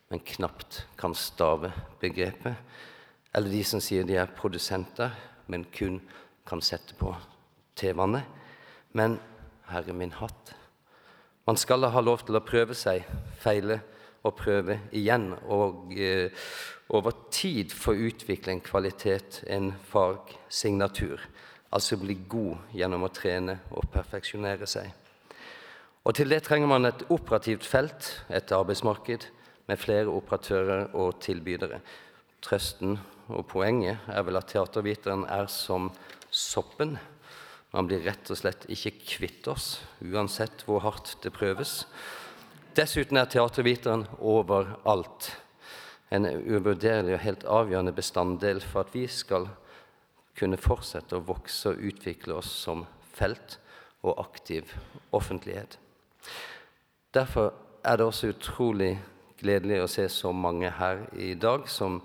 [0.08, 1.70] men knapt kan stave
[2.00, 2.56] begrepet.
[3.34, 5.12] Eller de som sier de er produsenter,
[5.46, 6.00] men kun
[6.48, 7.12] kan sette på
[7.76, 8.22] TV-ene.
[8.96, 9.18] Men
[9.70, 10.54] herre min hatt,
[11.46, 13.04] man skal ha lov til å prøve seg,
[13.40, 13.82] feile
[14.24, 15.34] og prøve igjen.
[15.52, 16.32] Og eh,
[16.88, 21.20] over tid få utvikle en kvalitet, en fagsignatur
[21.74, 24.90] altså bli god gjennom å trene og perfeksjonere seg.
[26.04, 29.26] Og Til det trenger man et operativt felt, et arbeidsmarked
[29.68, 31.80] med flere operatører og tilbydere.
[32.44, 32.98] Trøsten
[33.32, 35.88] og poenget er vel at teaterviteren er som
[36.28, 36.98] soppen.
[37.74, 41.82] Man blir rett og slett ikke kvitt oss, uansett hvor hardt det prøves.
[42.78, 45.32] Dessuten er teaterviteren overalt.
[46.14, 49.48] En uvurderlig og helt avgjørende bestanddel for at vi skal
[50.38, 52.84] kunne fortsette å vokse og utvikle oss som
[53.14, 53.58] felt
[54.04, 54.70] og aktiv
[55.14, 55.78] offentlighet.
[57.14, 58.92] Derfor er det også utrolig
[59.42, 62.00] gledelig å se så mange her i dag som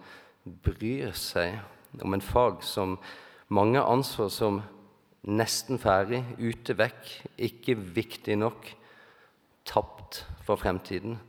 [0.65, 1.59] bryr seg
[2.01, 2.97] om en fag som
[3.53, 4.61] mange anså som
[5.27, 7.09] nesten ferdig, ute vekk,
[7.49, 8.69] ikke viktig nok,
[9.67, 11.19] tapt for fremtiden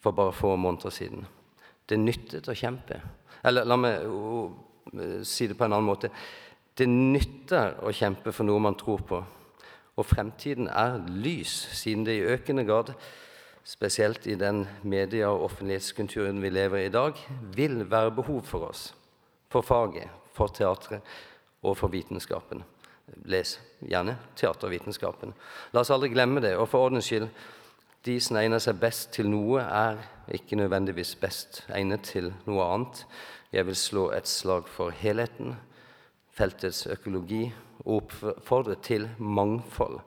[0.00, 1.26] for bare få måneder siden.
[1.88, 3.00] Det nyttet å kjempe.
[3.44, 4.04] Eller la meg
[5.26, 6.10] si det på en annen måte
[6.76, 9.18] Det nytter å kjempe for noe man tror på.
[10.00, 12.94] Og fremtiden er lys, siden det i økende grad,
[13.66, 17.18] spesielt i den media- og offentlighetskulturen vi lever i i dag,
[17.52, 18.94] vil være behov for oss.
[19.50, 21.02] For faget, for teatret
[21.62, 22.64] og for vitenskapen.
[23.30, 25.32] Les gjerne teatervitenskapen.
[25.72, 26.54] La oss aldri glemme det.
[26.58, 27.28] Og for ordens skyld,
[28.06, 29.98] de som egner seg best til noe, er
[30.32, 33.02] ikke nødvendigvis best egnet til noe annet.
[33.52, 35.56] Jeg vil slå et slag for helheten,
[36.32, 37.48] feltets økologi,
[37.84, 39.98] og oppfordre til mangfold.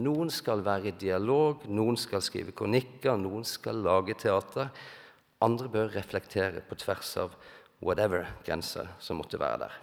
[0.00, 4.70] Noen skal være i dialog, noen skal skrive kronikker, noen skal lage teater.
[5.42, 7.34] Andre bør reflektere på tvers av
[7.82, 9.78] whatever grenser som måtte være der.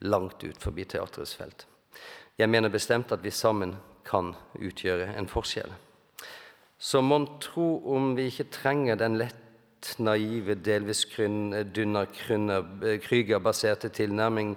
[0.00, 1.66] Langt ut forbi teaterets felt.
[2.38, 5.72] Jeg mener bestemt at vi sammen kan utgjøre en forskjell.
[6.80, 11.04] Så mon tro om vi ikke trenger den lett naive, delvis
[11.74, 14.56] Dunner-Krüger-baserte tilnærming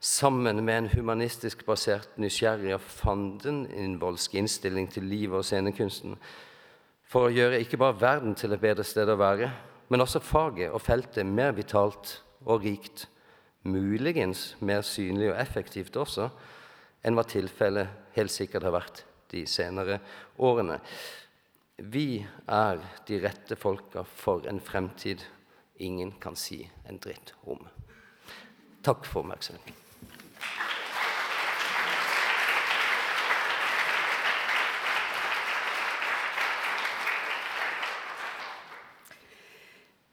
[0.00, 6.16] sammen med en humanistisk basert, nysgjerrig og fandeninnvollsk innstilling til livet og scenekunsten,
[7.04, 9.50] for å gjøre ikke bare verden til et bedre sted å være,
[9.90, 13.08] men også faget og feltet mer vitalt og rikt,
[13.68, 16.30] muligens mer synlig og effektivt også,
[17.04, 20.00] enn hva tilfellet helt sikkert har vært de senere
[20.42, 20.80] årene.
[21.80, 22.20] Vi
[22.50, 25.24] er de rette folka for en fremtid
[25.80, 27.62] ingen kan si en dritt om.
[28.84, 29.76] Takk for oppmerksomheten.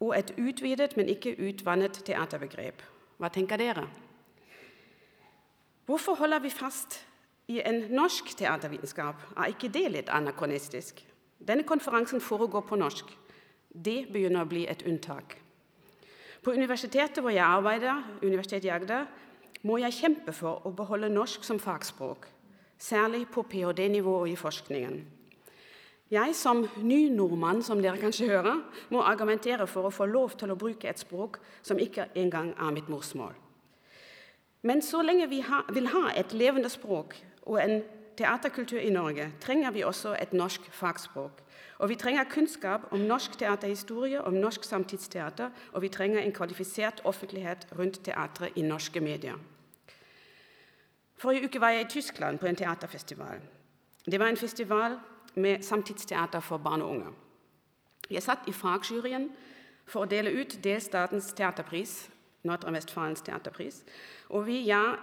[0.00, 2.80] og et utvidet, men ikke utvannet teaterbegrep.
[3.20, 3.84] Hva tenker dere?
[5.84, 7.00] Hvorfor holder vi fast
[7.50, 9.20] i en norsk teatervitenskap?
[9.36, 11.04] Er ikke det litt anakronistisk?
[11.40, 13.12] Denne konferansen foregår på norsk.
[13.70, 15.36] Det begynner å bli et unntak.
[16.40, 19.06] På universitetet hvor jeg arbeider, Universitetet i Agder,
[19.62, 22.30] må jeg kjempe for å beholde norsk som fagspråk,
[22.80, 25.19] særlig på ph.d.-nivå og i forskningen.
[26.10, 30.50] Jeg som ny nordmann, som dere kanskje hører, må argumentere for å få lov til
[30.50, 33.36] å bruke et språk som ikke engang er mitt morsmål.
[34.66, 37.14] Men så lenge vi ha, vil ha et levende språk
[37.46, 37.78] og en
[38.18, 41.38] teaterkultur i Norge, trenger vi også et norsk fagspråk.
[41.78, 47.00] Og vi trenger kunnskap om norsk teaterhistorie, om norsk samtidsteater, og vi trenger en kvalifisert
[47.04, 49.38] offentlighet rundt teatret i norske medier.
[51.16, 53.40] Forrige uke var jeg i Tyskland på en teaterfestival.
[54.10, 54.98] Det var en festival
[55.34, 57.12] med samtidsteater for barn og unge.
[58.10, 59.28] Jeg satt i fagjuryen
[59.86, 62.08] for å dele ut delstatens teaterpris,
[62.46, 63.82] Nordre-Vestfalens teaterpris.
[64.34, 64.96] Og vi, ja,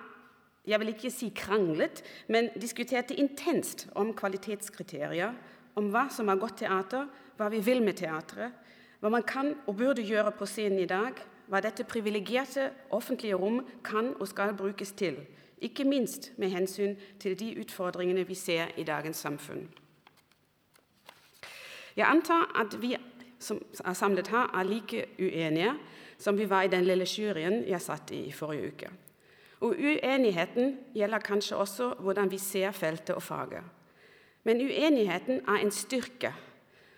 [0.67, 5.35] jeg vil ikke si kranglet, men diskuterte intenst om kvalitetskriterier,
[5.77, 8.55] om hva som er godt teater, hva vi vil med teatret,
[8.99, 13.61] hva man kan og burde gjøre på scenen i dag, hva dette privilegerte offentlige rom
[13.85, 15.21] kan og skal brukes til,
[15.63, 19.67] ikke minst med hensyn til de utfordringene vi ser i dagens samfunn.
[21.97, 22.95] Jeg antar at vi
[23.39, 25.73] som er samlet her, er like uenige
[26.17, 28.89] som vi var i den lille juryen jeg satt i i forrige uke.
[29.61, 33.63] Og Uenigheten gjelder kanskje også hvordan vi ser feltet og faget.
[34.43, 36.33] Men uenigheten er en styrke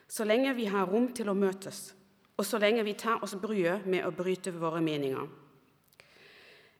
[0.09, 1.93] så lenge vi har rom til å møtes,
[2.37, 5.27] og så lenge vi tar oss bryet med å bryte våre meninger.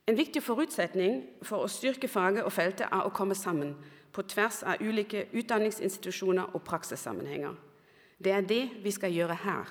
[0.08, 3.76] En viktig forutsetning for å styrke faget og feltet er å komme sammen
[4.12, 7.69] på tvers av ulike utdanningsinstitusjoner og praksissammenhenger.
[8.24, 9.70] Det er det vi skal gjøre her.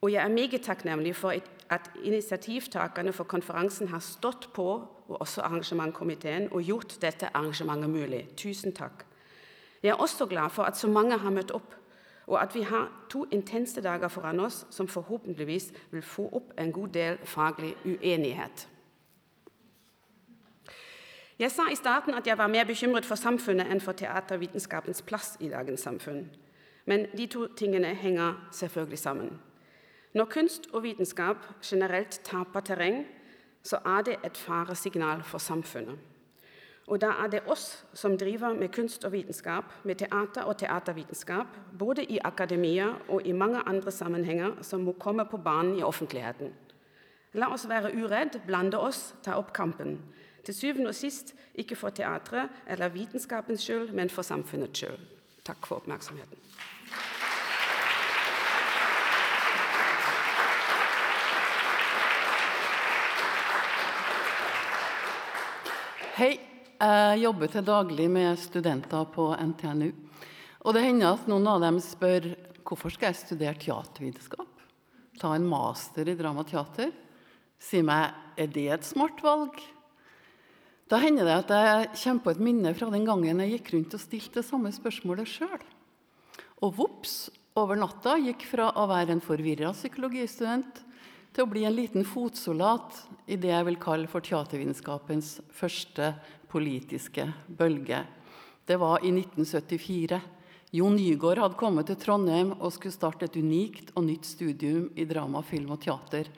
[0.00, 1.34] Og jeg er meget takknemlig for
[1.70, 4.66] at initiativtakerne for konferansen har stått på,
[5.08, 8.28] og også arrangementkomiteen, og gjort dette arrangementet mulig.
[8.36, 9.04] Tusen takk.
[9.82, 11.74] Jeg er også glad for at så mange har møtt opp,
[12.26, 16.72] og at vi har to intense dager foran oss som forhåpentligvis vil få opp en
[16.72, 18.68] god del faglig uenighet.
[21.38, 25.36] Jeg sa i starten at jeg var mer bekymret for samfunnet enn for teatervitenskapens plass
[25.40, 26.26] i dagens samfunn.
[26.90, 29.40] Men de to tingene henger selvfølgelig sammen.
[30.14, 33.04] Når kunst og vitenskap generelt taper terreng,
[33.62, 35.98] så er det et faresignal for samfunnet.
[36.90, 41.46] Og da er det oss som driver med kunst og vitenskap, med teater og teatervitenskap,
[41.78, 46.50] både i akademia og i mange andre sammenhenger, som må komme på banen i offentligheten.
[47.32, 50.00] La oss være uredd, blande oss, ta opp kampen.
[50.44, 55.19] Til syvende og sist ikke for teatret eller vitenskapens skyld, men for samfunnets skyld.
[55.46, 56.38] Takk for oppmerksomheten.
[66.20, 66.34] Hei.
[66.80, 69.90] Jeg jobber til daglig med studenter på NTNU.
[70.64, 72.30] Og det hender at noen av dem spør
[72.64, 74.62] hvorfor skal jeg studere teatervitenskap?
[75.20, 76.88] Ta en master i dramateater?
[77.60, 79.60] Si meg, er det et smart valg?
[80.90, 83.92] Da hender det at jeg kommer på et minne fra den gangen jeg gikk rundt
[83.94, 85.60] og stilte det samme spørsmålet sjøl.
[86.66, 90.80] Og vops, over natta gikk fra å være en forvirra psykologistudent
[91.34, 96.12] til å bli en liten fotsoldat i det jeg vil kalle for teatervitenskapens første
[96.50, 98.02] politiske bølge.
[98.66, 100.18] Det var i 1974.
[100.74, 105.06] Jo Nygaard hadde kommet til Trondheim og skulle starte et unikt og nytt studium i
[105.10, 106.30] drama, film og teater,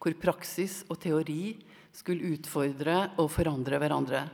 [0.00, 1.54] hvor praksis og teori
[1.94, 4.24] skulle utfordre og forandre hverandre.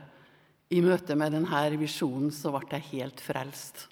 [0.71, 3.87] I møte med denne visjonen så ble jeg helt frelst.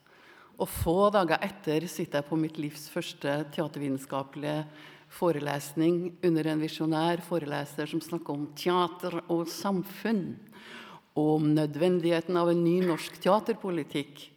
[0.60, 4.66] Og få dager etter sitter jeg på mitt livs første teatervitenskapelige
[5.10, 10.36] forelesning under en visjonær foreleser som snakker om teater og samfunn
[11.18, 14.28] og om nødvendigheten av en ny norsk teaterpolitikk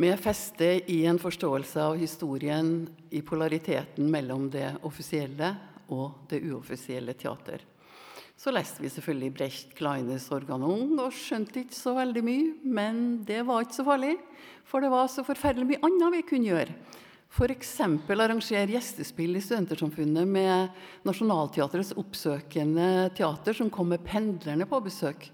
[0.00, 5.54] med feste i en forståelse av historien i polariteten mellom det offisielle
[5.90, 7.64] og det uoffisielle teater.
[8.40, 13.42] Så leste vi selvfølgelig Brecht Kleines 'Organon' og skjønte ikke så veldig mye, men det
[13.44, 14.14] var ikke så farlig,
[14.64, 16.72] for det var så forferdelig mye annet vi kunne gjøre.
[17.28, 17.74] F.eks.
[17.84, 20.72] arrangere gjestespill i Studentersamfunnet med
[21.04, 25.28] Nationaltheatrets oppsøkende teater, som kom med pendlerne på besøk.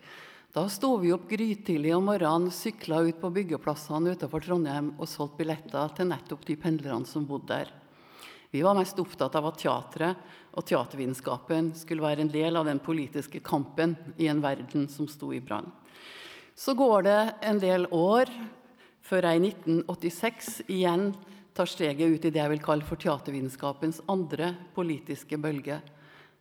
[0.50, 5.44] Da sto vi opp grytidlig om morgenen, sykla ut på byggeplassene utenfor Trondheim og solgte
[5.44, 7.70] billetter til nettopp de pendlerne som bodde der.
[8.50, 10.16] Vi var mest opptatt av at teatret
[10.56, 15.30] og teatervitenskapen skulle være en del av den politiske kampen i en verden som sto
[15.36, 15.68] i brann.
[16.56, 18.30] Så går det en del år
[19.04, 21.10] før jeg i 1986 igjen
[21.56, 25.78] tar steget ut i det jeg vil kalle for teatervitenskapens andre politiske bølge.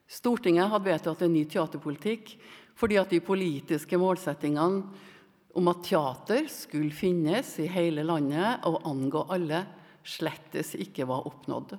[0.07, 2.37] Stortinget hadde vedtatt en ny teaterpolitikk
[2.79, 5.11] fordi at de politiske målsettingene
[5.55, 9.61] om at teater skulle finnes i hele landet og angå alle,
[10.05, 11.77] slettes ikke var oppnådd.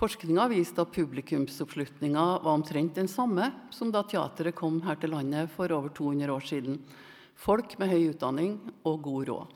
[0.00, 5.50] Forskninga viste at publikumsoppslutninga var omtrent den samme som da teateret kom her til landet
[5.52, 6.78] for over 200 år siden.
[7.36, 8.54] Folk med høy utdanning
[8.88, 9.50] og god råd.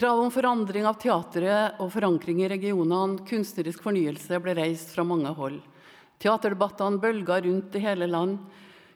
[0.00, 5.28] Krav om forandring av teatret og forankring i regionene, kunstnerisk fornyelse, ble reist fra mange
[5.36, 5.60] hold.
[6.24, 8.38] Teaterdebattene bølga rundt i hele land.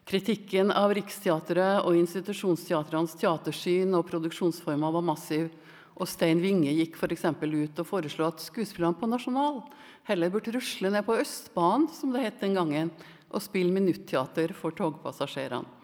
[0.09, 5.51] Kritikken av Riksteatret og institusjonsteatrenes teatersyn og produksjonsformer var massiv.
[5.95, 7.23] Og Stein Winge gikk f.eks.
[7.23, 9.61] ut og foreslo at skuespillerne på Nasjonal
[10.09, 12.91] heller burde rusle ned på Østbanen, som det het den gangen,
[13.31, 15.83] og spille minutteater for togpassasjerene.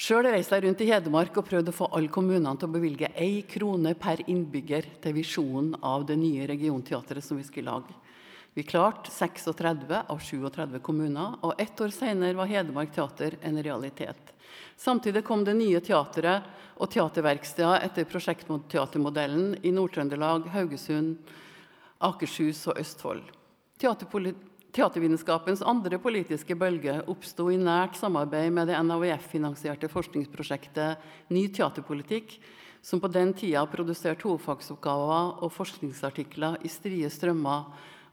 [0.00, 3.10] Sjøl reiste jeg rundt i Hedmark og prøvde å få alle kommunene til å bevilge
[3.20, 7.92] én krone per innbygger til visjonen av det nye regionteatret som vi skulle lage.
[8.56, 14.32] Vi klarte 36 av 37 kommuner, og ett år senere var Hedmark Teater en realitet.
[14.76, 16.46] Samtidig kom det nye teatret
[16.80, 21.18] og teaterverksteder etter prosjektteatermodellen i Nord-Trøndelag, Haugesund,
[22.00, 23.26] Akershus og Østfold.
[24.70, 32.36] Teatervitenskapens andre politiske bølge oppsto i nært samarbeid med det NAVF-finansierte forskningsprosjektet Ny teaterpolitikk,
[32.80, 37.66] som på den tida produserte hovedfagsoppgaver og forskningsartikler i strie strømmer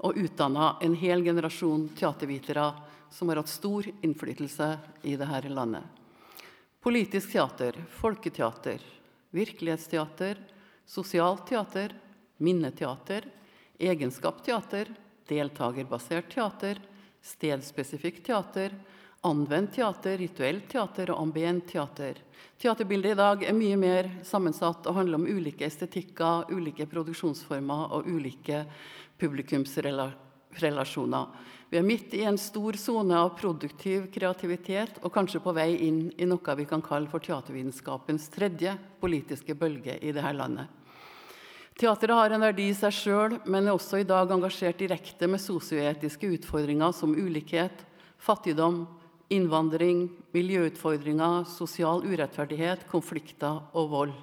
[0.03, 2.71] og utdanna en hel generasjon teatervitere
[3.13, 4.73] som har hatt stor innflytelse
[5.07, 5.96] i dette landet.
[6.83, 8.81] Politisk teater, folketeater,
[9.33, 10.37] virkelighetsteater,
[10.85, 11.95] sosialt teater,
[12.37, 13.25] minneteater,
[13.79, 14.87] egenskapsteater,
[15.27, 16.79] deltakerbasert teater,
[17.21, 18.71] stedspesifikt teater,
[19.25, 22.13] anvendt teater, rituelt teater og ambient teater.
[22.61, 28.07] Teaterbildet i dag er mye mer sammensatt og handler om ulike estetikker, ulike produksjonsformer og
[28.07, 28.65] ulike
[29.17, 31.25] publikumsrelasjoner.
[31.67, 36.05] Vi er midt i en stor sone av produktiv kreativitet og kanskje på vei inn
[36.15, 40.71] i noe vi kan kalle for teatervitenskapens tredje politiske bølge i dette landet.
[41.77, 45.43] Teateret har en verdi i seg sjøl, men er også i dag engasjert direkte med
[45.43, 47.83] sosioetiske utfordringer som ulikhet,
[48.17, 48.85] fattigdom,
[49.29, 54.15] innvandring, miljøutfordringer, sosial urettferdighet, konflikter og vold.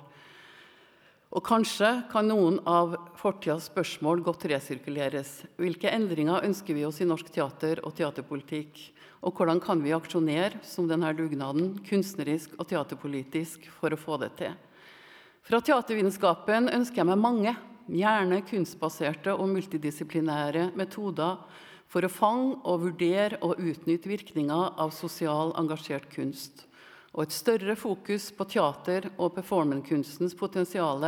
[1.35, 5.41] Og kanskje kan noen av fortidas spørsmål godt resirkuleres.
[5.59, 8.78] Hvilke endringer ønsker vi oss i norsk teater og teaterpolitikk?
[9.26, 14.30] Og hvordan kan vi aksjonere som denne dugnaden, kunstnerisk og teaterpolitisk, for å få det
[14.39, 14.55] til?
[15.43, 17.57] Fra teatervitenskapen ønsker jeg meg mange,
[17.91, 21.43] gjerne kunstbaserte og multidisiplinære metoder
[21.91, 26.68] for å fange og vurdere og utnytte virkninger av sosial engasjert kunst
[27.15, 31.05] og et større fokus på teater- og performancekunstens potensial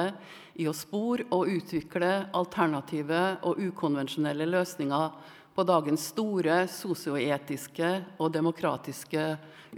[0.54, 7.90] i å spore og utvikle alternative og ukonvensjonelle løsninger på dagens store sosioetiske
[8.20, 9.24] og demokratiske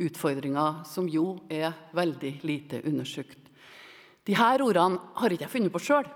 [0.04, 3.38] utfordringer, som jo er veldig lite undersøkt.
[4.26, 6.08] Disse ordene har ikke jeg funnet på sjøl.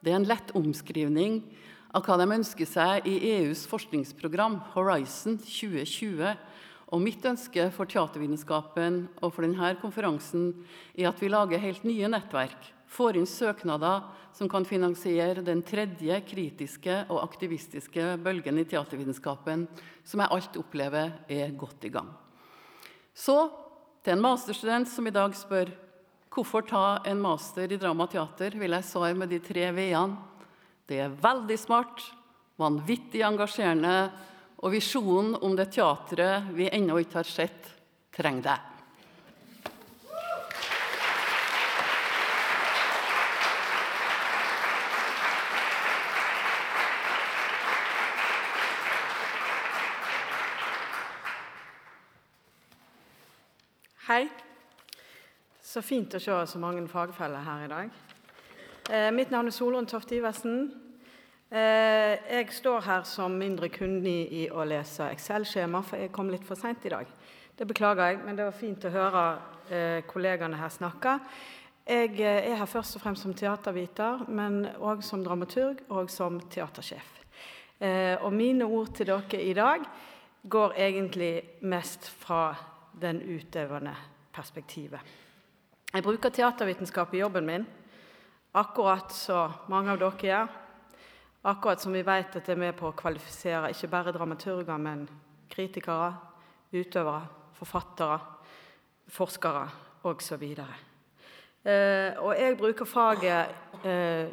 [0.00, 1.42] Det er en lett omskrivning
[1.92, 6.36] av hva de ønsker seg i EUs forskningsprogram Horizon 2020
[6.88, 10.50] og mitt ønske for teatervitenskapen og for denne konferansen
[10.96, 16.16] er at vi lager helt nye nettverk, får inn søknader som kan finansiere den tredje
[16.24, 19.66] kritiske og aktivistiske bølgen i teatervitenskapen,
[20.04, 22.08] som jeg alt opplever er godt i gang.
[23.12, 23.36] Så
[24.04, 25.74] til en masterstudent som i dag spør
[26.32, 30.16] hvorfor ta en master i drama og teater, vil jeg svare med de tre v-ene.
[30.88, 32.00] Det er veldig smart,
[32.56, 34.08] vanvittig engasjerende
[34.58, 37.70] og visjonen om det teatret vi ennå ikke har sett,
[38.14, 38.74] trenger deg.
[54.08, 54.24] Hei.
[55.60, 57.96] Så fint å se så mange fagfeller her i dag.
[58.88, 60.87] Eh, mitt navn er Solrun Toft Iversen.
[61.48, 66.44] Eh, jeg står her som mindre kundig i å lese Excel-skjema, for jeg kom litt
[66.44, 67.08] for seint i dag.
[67.56, 69.22] Det beklager jeg, men det var fint å høre
[69.72, 71.14] eh, kollegaene her snakke.
[71.88, 76.36] Jeg eh, er her først og fremst som teaterviter, men òg som dramaturg og som
[76.52, 77.14] teatersjef.
[77.78, 79.84] Og mine ord til dere i dag
[80.50, 82.48] går egentlig mest fra
[82.98, 83.92] den utøvende
[84.34, 84.98] perspektivet.
[85.94, 87.68] Jeg bruker teatervitenskap i jobben min,
[88.58, 90.56] akkurat så mange av dere gjør.
[91.44, 95.04] Akkurat som vi vet at det er med på å kvalifisere ikke bare dramaturger, men
[95.50, 96.10] kritikere,
[96.74, 98.18] utøvere, forfattere,
[99.08, 99.68] forskere
[100.10, 100.42] osv.
[101.64, 104.28] Eh, og jeg bruker faget eh,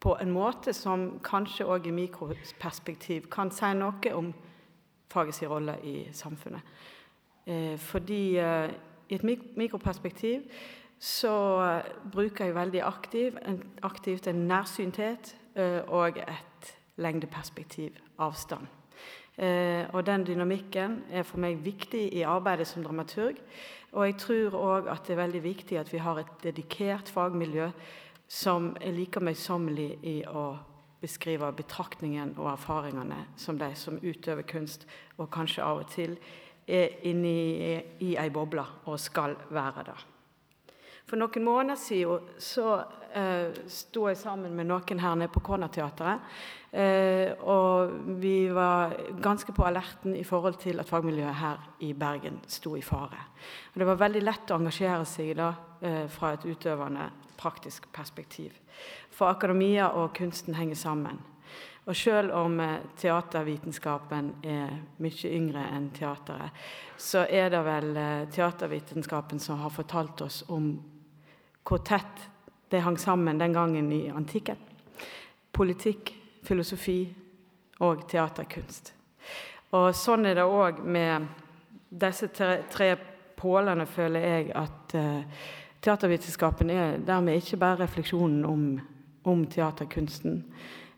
[0.00, 4.32] på en måte som kanskje òg i mikroperspektiv kan si noe om
[5.10, 6.62] fagets rolle i samfunnet.
[7.46, 8.70] Eh, fordi eh,
[9.08, 10.42] i et mik mikroperspektiv
[11.00, 11.32] så
[12.12, 15.36] bruker jeg veldig aktiv, en, aktivt en nærsynthet
[15.88, 18.66] og et lengdeperspektiv, avstand.
[19.40, 23.38] Eh, og den dynamikken er for meg viktig i arbeidet som dramaturg.
[23.92, 27.70] Og jeg tror òg at det er veldig viktig at vi har et dedikert fagmiljø
[28.30, 30.52] som er like møysommelig i å
[31.00, 34.86] beskrive betraktningen og erfaringene som de som utøver kunst,
[35.16, 36.18] og kanskje av og til
[36.68, 39.98] er inne i, i ei boble og skal være det.
[41.10, 42.76] For noen måneder siden så
[43.18, 46.22] eh, sto jeg sammen med noen her nede på Cornerteatret.
[46.70, 52.38] Eh, og vi var ganske på alerten i forhold til at fagmiljøet her i Bergen
[52.46, 53.24] sto i fare.
[53.72, 55.50] Og det var veldig lett å engasjere seg da
[55.82, 57.08] eh, fra et utøvende,
[57.40, 58.54] praktisk perspektiv.
[59.10, 61.18] For akademia og kunsten henger sammen.
[61.90, 66.54] Og selv om eh, teatervitenskapen er mye yngre enn teateret,
[67.00, 70.70] så er det vel eh, teatervitenskapen som har fortalt oss om
[71.66, 72.28] hvor tett
[72.70, 74.56] det hang sammen den gangen i antikken.
[75.52, 77.14] Politikk, filosofi
[77.80, 78.92] og teaterkunst.
[79.76, 81.26] Og sånn er det òg med
[81.90, 82.90] disse tre,
[83.40, 85.46] pålene, føler jeg, at uh,
[85.80, 88.64] teatervitenskapen er dermed ikke bare refleksjonen om,
[89.24, 90.42] om teaterkunsten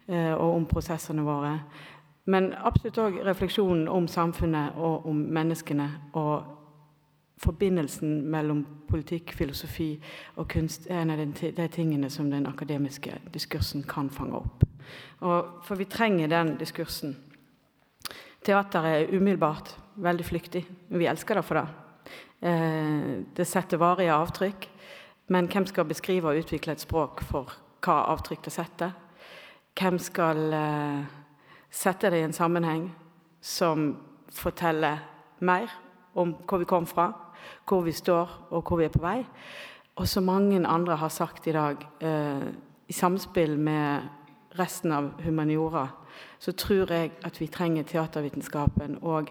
[0.08, 1.52] uh, og om prosessene våre,
[2.24, 5.88] men absolutt òg refleksjonen om samfunnet og om menneskene.
[6.12, 6.61] og
[7.43, 9.97] forbindelsen mellom politikk, filosofi
[10.36, 14.64] og kunst er en av de tingene som den akademiske diskursen kan fange opp.
[15.20, 17.16] Og, for vi trenger den diskursen.
[18.43, 20.64] Teater er umiddelbart veldig flyktig.
[20.90, 21.66] Vi elsker det for det.
[22.43, 24.68] Eh, det setter varige avtrykk.
[25.28, 28.90] Men hvem skal beskrive og utvikle et språk for hva avtrykk det setter?
[29.78, 31.05] Hvem skal eh,
[31.70, 32.88] sette det i en sammenheng
[33.40, 33.93] som
[34.32, 34.99] forteller
[35.40, 35.70] mer
[36.14, 37.09] om hvor vi kom fra,
[37.68, 39.20] hvor vi står og hvor vi er på vei.
[39.96, 42.48] Og som mange andre har sagt i dag, eh,
[42.88, 44.08] i samspill med
[44.58, 45.88] resten av humaniora,
[46.38, 49.30] så tror jeg at vi trenger teatervitenskapen òg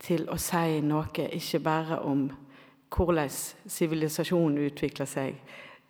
[0.00, 2.30] til å si noe ikke bare om
[2.90, 3.30] hvordan
[3.70, 5.36] sivilisasjonen utvikler seg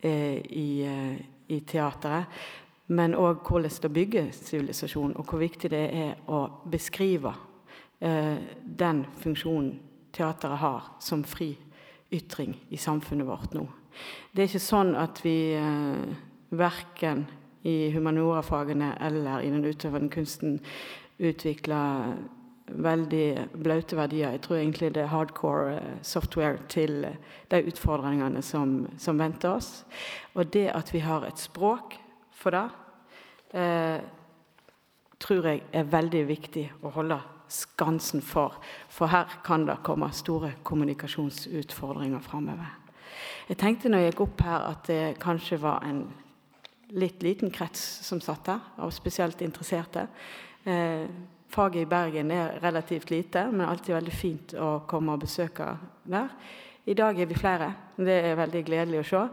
[0.03, 2.27] eh, i, eh, i teateret.
[2.91, 7.33] Men òg hvordan det bygger sivilisasjon, og hvor viktig det er å beskrive
[8.01, 9.79] eh, den funksjonen
[10.13, 11.53] teateret har som fri
[12.11, 13.67] ytring i samfunnet vårt nå.
[14.33, 16.19] Det er ikke sånn at vi eh,
[16.51, 17.27] verken
[17.67, 20.59] i humaniorafagene eller i den utøvende kunsten
[21.21, 22.15] utvikler
[22.71, 24.31] veldig blaute verdier.
[24.31, 27.19] Jeg tror egentlig det er hardcore eh, software til eh,
[27.51, 29.85] de utfordringene som, som venter oss.
[30.35, 31.99] Og det at vi har et språk
[32.41, 32.67] for det,
[33.59, 33.99] eh,
[35.21, 37.21] tror jeg er veldig viktig å holde
[37.51, 38.57] skansen for.
[38.89, 42.77] For her kan det komme store kommunikasjonsutfordringer framover.
[43.49, 46.05] Jeg tenkte når jeg gikk opp her at det kanskje var en
[46.95, 50.07] litt liten krets som satt her, og spesielt interesserte.
[50.65, 51.07] Eh,
[51.51, 55.67] faget i Bergen er relativt lite, men alltid veldig fint å komme og besøke
[56.05, 56.31] der.
[56.87, 57.73] I dag er vi flere.
[57.97, 59.25] Det er veldig gledelig å se.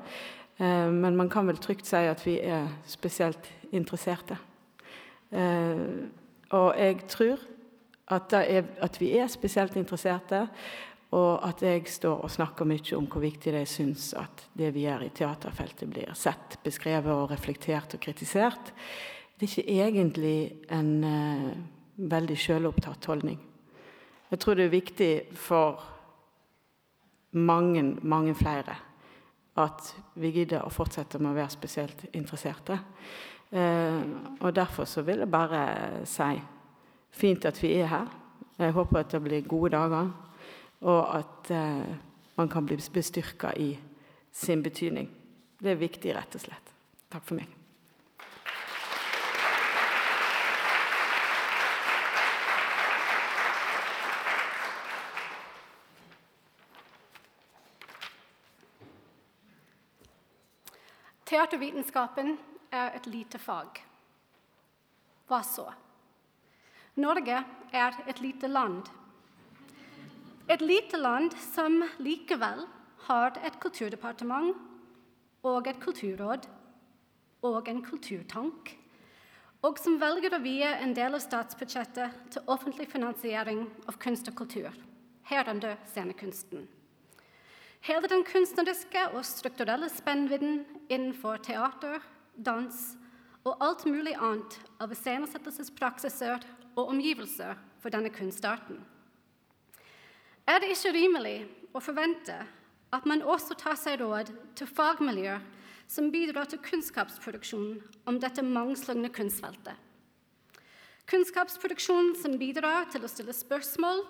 [0.60, 4.38] Eh, men man kan vel trygt si at vi er spesielt interesserte.
[5.32, 5.86] Eh,
[6.56, 7.42] og jeg tror
[8.08, 10.48] at, er, at vi er spesielt interesserte,
[11.16, 14.74] og at jeg står og snakker mye om hvor viktig det jeg syns at det
[14.76, 18.74] vi gjør i teaterfeltet, blir sett, beskrevet og reflektert og kritisert.
[19.40, 20.40] Det er ikke egentlig
[20.74, 21.54] en uh,
[21.98, 23.40] veldig selvopptatt holdning.
[24.32, 25.86] Jeg tror det er viktig for
[27.32, 28.76] mange, mange flere
[29.58, 32.78] at vi gidder å fortsette med å være spesielt interesserte.
[33.48, 34.04] Uh,
[34.42, 35.64] og derfor så vil jeg bare
[36.06, 36.36] si
[37.18, 38.08] fint at vi er her.
[38.58, 40.10] Jeg håper at det blir gode dager,
[40.82, 41.96] og at eh,
[42.38, 43.78] man kan bli bestyrka i
[44.32, 45.10] sin betydning.
[45.60, 46.74] Det er viktig, rett og slett.
[47.10, 47.54] Takk for meg.
[61.28, 62.38] Teatervitenskapen
[62.72, 63.82] er et lite fag.
[65.28, 65.66] Hva så?
[66.98, 67.44] Norge
[67.78, 68.88] er et lite land.
[70.50, 72.64] Et lite land som likevel
[73.06, 74.56] har et kulturdepartement
[75.46, 76.48] og et kulturråd
[77.46, 78.74] og en kulturtank,
[79.62, 84.40] og som velger å vie en del av statsbudsjettet til offentlig finansiering av kunst og
[84.42, 84.74] kultur,
[85.30, 86.66] herunder scenekunsten.
[87.86, 92.02] Hele den kunstneriske og strukturelle spennvidden innenfor teater,
[92.34, 92.96] dans
[93.46, 96.42] og alt mulig annet av iscenesettelsespraksiser
[96.78, 98.80] og omgivelser for denne kunstarten.
[100.48, 101.38] Er det ikke rimelig
[101.76, 102.38] å forvente
[102.96, 105.42] at man også tar seg råd til fagmiljøer
[105.92, 109.76] som bidrar til kunnskapsproduksjon om dette mangslungne kunstfeltet?
[111.08, 114.04] Kunnskapsproduksjon som bidrar til å stille spørsmål,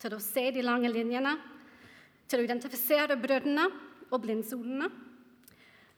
[0.00, 1.32] til å se de lange linjene,
[2.28, 3.64] til å identifisere brødrene
[4.10, 4.90] og blindsonene,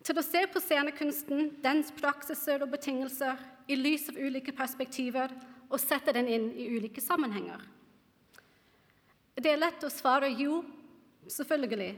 [0.06, 5.34] til å se på scenekunsten, dens praksiser og betingelser i lys av ulike perspektiver
[5.68, 7.60] og sette den inn i ulike sammenhenger?
[9.38, 10.62] Det er lett å svare jo,
[11.30, 11.92] selvfølgelig.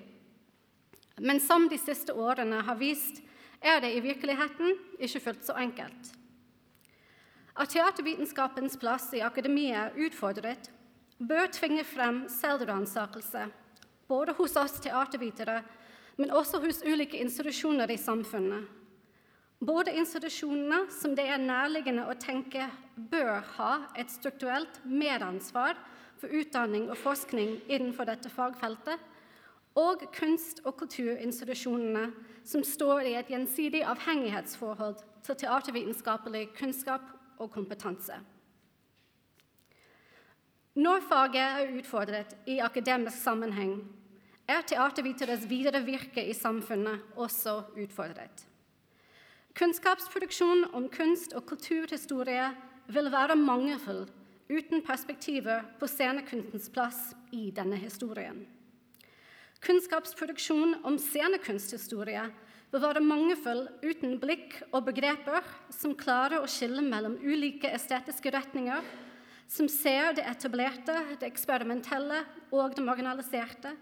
[1.21, 3.23] Men som de siste årene har vist,
[3.61, 6.13] er det i virkeligheten ikke fullt så enkelt.
[7.61, 10.71] At teatervitenskapens plass i akademiet er utfordret,
[11.21, 13.47] bør tvinge frem selvransakelse,
[14.09, 15.61] både hos oss teatervitere,
[16.17, 18.80] men også hos ulike institusjoner i samfunnet.
[19.61, 22.65] Både institusjonene som det er nærliggende å tenke
[22.97, 25.77] bør ha et strukturelt medansvar
[26.21, 28.97] for utdanning og forskning innenfor dette fagfeltet,
[29.77, 32.09] og kunst- og kulturinstitusjonene
[32.45, 34.99] som står i et gjensidig avhengighetsforhold
[35.29, 37.05] til teatervitenskapelig kunnskap
[37.39, 38.17] og kompetanse.
[40.81, 43.77] Når faget er utfordret i akademisk sammenheng,
[44.49, 48.50] er teaterviteres videre virke i samfunnet også utfordret.
[49.61, 52.47] Kunnskapsproduksjon om kunst- og kulturhistorie
[52.89, 54.07] vil være mangelfull
[54.49, 57.01] uten perspektiver på scenekunstens plass
[57.37, 58.39] i denne historien.
[59.61, 62.25] Kunnskapsproduksjon om scenekunsthistorie
[62.73, 68.81] vil være mangelfull uten blikk og begreper som klarer å skille mellom ulike estetiske retninger,
[69.45, 73.77] som ser det etablerte, det eksperimentelle og det marginaliserte,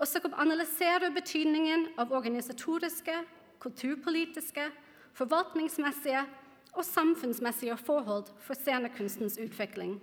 [0.00, 3.22] og som kan analysere betydningen av organisatoriske,
[3.62, 4.72] kulturpolitiske,
[5.16, 6.24] forvaltningsmessige
[6.72, 9.98] og samfunnsmessige forhold for scenekunstens utvikling.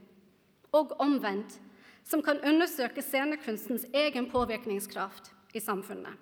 [0.71, 1.59] Og omvendt,
[2.03, 6.13] som kan undersøke scenekunstens egen påvirkningskraft i samfunnet.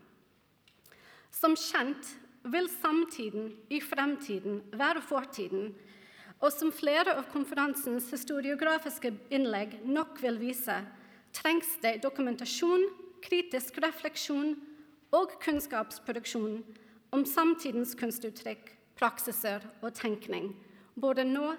[1.31, 2.15] Som kjent
[2.47, 5.73] vil samtiden i fremtiden være fortiden,
[6.39, 10.75] og som flere av konferansens historiografiske innlegg nok vil vise,
[11.33, 12.85] trengs det dokumentasjon,
[13.25, 14.53] kritisk refleksjon
[15.17, 16.61] og kunnskapsproduksjon
[17.15, 20.51] om samtidens kunstuttrykk, praksiser og tenkning,
[20.95, 21.51] både nå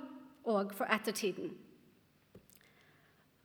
[0.48, 1.52] og for ettertiden.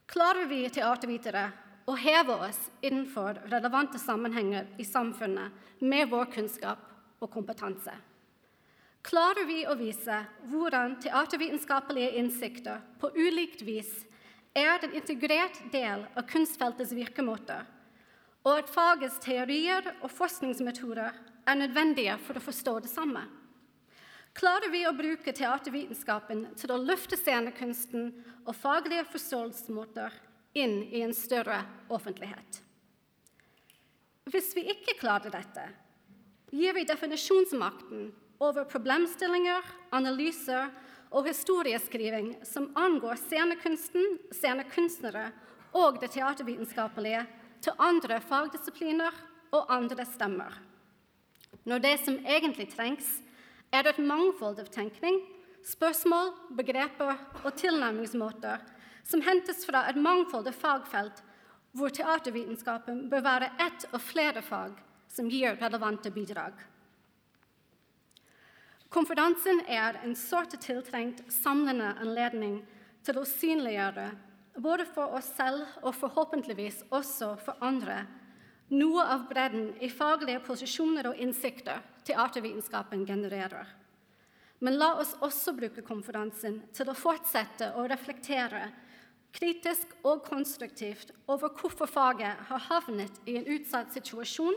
[0.10, 1.48] Klarer vi teatervitere
[1.90, 6.84] å heve oss innenfor relevante sammenhenger i samfunnet med vår kunnskap
[7.24, 7.96] og kompetanse?
[9.04, 13.92] Klarer vi å vise hvordan teatervitenskapelige innsikter på ulikt vis
[14.56, 17.66] er en integrert del av kunstfeltets virkemåter,
[18.46, 21.20] og at fagets teorier og forskningsmetoder
[21.50, 23.26] er nødvendige for å forstå det samme?
[24.34, 28.10] Klarer vi å bruke teatervitenskapen til å løfte scenekunsten
[28.48, 30.16] og faglige forståelsesmåter
[30.58, 31.60] inn i en større
[31.94, 32.62] offentlighet?
[34.34, 35.68] Hvis vi ikke klarer dette,
[36.50, 38.10] gir vi definisjonsmakten
[38.42, 39.62] over problemstillinger,
[39.94, 40.72] analyser
[41.14, 45.28] og historieskriving som angår scenekunsten, scenekunstnere
[45.78, 47.26] og det teatervitenskapelige,
[47.64, 49.16] til andre fagdisipliner
[49.56, 50.58] og andre stemmer.
[51.70, 53.08] Når det som egentlig trengs,
[53.74, 55.18] er et mangfold av tenkning,
[55.66, 58.62] spørsmål, begreper og tilnærmingsmåter
[59.08, 61.24] som hentes fra et mangfold av fagfelt,
[61.74, 64.78] hvor teatervitenskapen bør være ett av flere fag
[65.10, 66.54] som gir relevante bidrag.
[68.94, 72.60] Konferansen er en sårt tiltrengt samlende anledning
[73.04, 74.12] til å synliggjøre,
[74.62, 78.04] både for oss selv og forhåpentligvis også for andre,
[78.70, 83.68] noe av bredden i faglige posisjoner og innsikter teatervitenskapen genererer.
[84.64, 88.70] Men la oss også bruke konferansen til å fortsette å reflektere
[89.34, 94.56] kritisk og konstruktivt over hvorfor faget har havnet i en utsatt situasjon,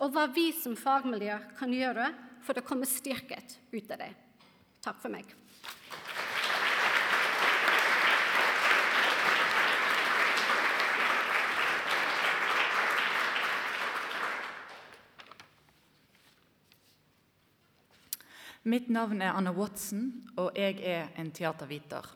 [0.00, 2.08] og hva vi som fagmiljø kan gjøre
[2.44, 4.12] for å komme styrket ut av det.
[4.84, 5.28] Takk for meg.
[18.64, 20.06] Mitt navn er Anna Watson,
[20.40, 22.06] og jeg er en teaterviter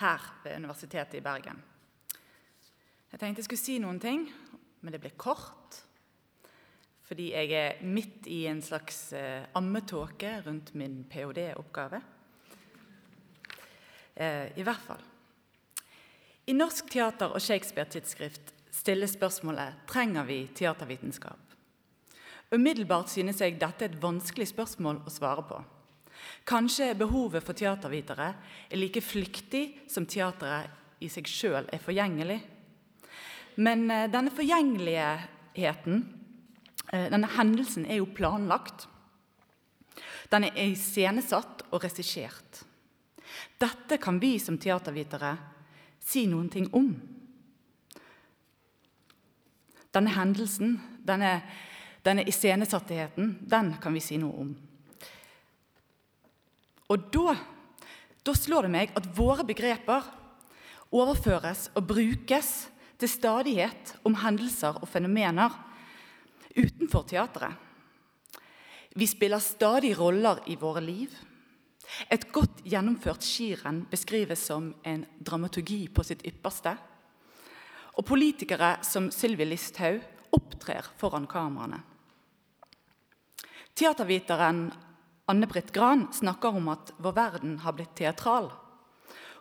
[0.00, 1.60] her ved Universitetet i Bergen.
[3.12, 4.24] Jeg tenkte jeg skulle si noen ting,
[4.82, 5.76] men det ble kort.
[7.06, 12.02] Fordi jeg er midt i en slags eh, ammetåke rundt min ph.d.-oppgave.
[14.16, 15.06] Eh, I hvert fall.
[16.50, 21.38] I Norsk teater- og Shakespeare-tidsskrift stilles spørsmålet trenger vi teatervitenskap.
[22.50, 25.62] Umiddelbart synes jeg dette er et vanskelig spørsmål å svare på.
[26.46, 28.28] Kanskje behovet for teatervitere
[28.70, 32.38] er like flyktig som teateret i seg sjøl er forgjengelig.
[33.56, 36.04] Men eh, denne forgjengeligheten
[36.92, 38.86] Eh, denne hendelsen er jo planlagt.
[40.30, 42.62] Den er iscenesatt og regissert.
[43.58, 45.34] Dette kan vi som teatervitere
[46.02, 46.92] si noen ting om.
[49.96, 51.40] Denne hendelsen, denne,
[52.04, 54.52] denne iscenesattheten, den kan vi si noe om.
[56.92, 57.34] Og da,
[58.22, 60.06] da slår det meg at våre begreper
[60.94, 62.50] overføres og brukes
[62.96, 65.54] til stadighet om hendelser og fenomener
[66.56, 67.52] utenfor teatret.
[68.96, 71.12] Vi spiller stadig roller i våre liv.
[72.10, 76.72] Et godt gjennomført skirenn beskrives som en dramaturgi på sitt ypperste.
[77.96, 80.00] Og politikere som Sylvi Listhaug
[80.36, 81.82] opptrer foran kameraene.
[83.76, 84.70] Teaterviteren
[85.26, 88.52] Anne-Britt Gran snakker om at vår verden har blitt teatral.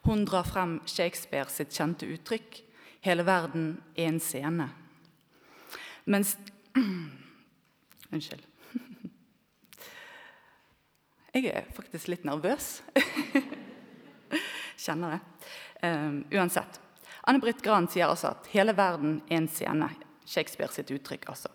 [0.06, 2.62] Hun drar frem Shakespeare sitt kjente uttrykk
[3.06, 4.70] 'Hele verden er en scene'.
[6.06, 6.38] Mens
[8.12, 8.46] Unnskyld.
[11.34, 12.82] Jeg er faktisk litt nervøs.
[14.86, 15.22] Kjenner det.
[15.86, 16.80] Um, uansett.
[17.30, 19.90] Anne-Britt Gran sier altså at hele verden er en scene.
[20.26, 21.50] Shakespeare sitt uttrykk, altså.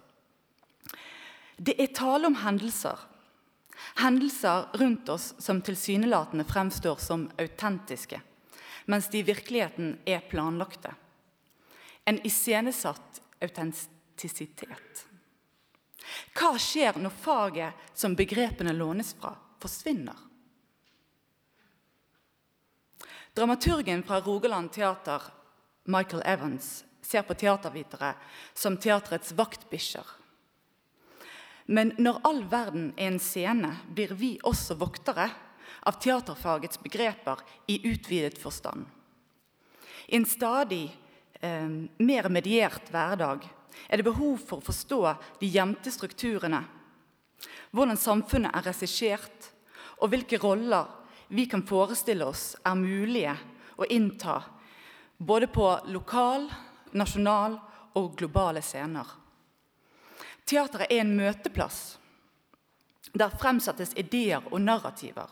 [1.59, 3.10] Det er tale om hendelser.
[3.97, 8.21] Hendelser rundt oss som tilsynelatende fremstår som autentiske,
[8.85, 10.95] mens de i virkeligheten er planlagte.
[12.05, 15.07] En iscenesatt autentisitet.
[16.35, 20.17] Hva skjer når faget som begrepene lånes fra, forsvinner?
[23.35, 25.23] Dramaturgen fra Rogaland teater,
[25.85, 28.15] Michael Evans, ser på teatervitere
[28.55, 30.07] som teaterets vaktbikkjer.
[31.71, 35.29] Men når all verden er en scene, blir vi også voktere
[35.87, 37.39] av teaterfagets begreper
[37.71, 38.89] i utvidet forstand.
[40.11, 40.89] I en stadig
[41.41, 41.71] eh,
[42.03, 43.47] mer mediert hverdag
[43.87, 45.01] er det behov for å forstå
[45.39, 46.65] de gjemte strukturene,
[47.71, 49.53] hvordan samfunnet er regissert,
[50.03, 50.91] og hvilke roller
[51.31, 53.37] vi kan forestille oss er mulige
[53.79, 54.41] å innta
[55.21, 56.49] både på lokal,
[56.99, 57.61] nasjonal
[57.95, 59.07] og globale scener.
[60.47, 61.99] Teateret er en møteplass.
[63.13, 65.31] Der fremsettes ideer og narrativer.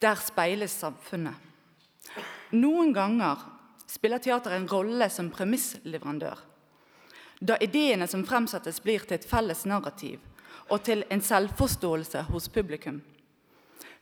[0.00, 1.34] Der speiles samfunnet.
[2.52, 3.40] Noen ganger
[3.88, 6.38] spiller teater en rolle som premissleverandør.
[7.40, 10.20] Da ideene som fremsettes, blir til et felles narrativ
[10.68, 13.00] og til en selvforståelse hos publikum.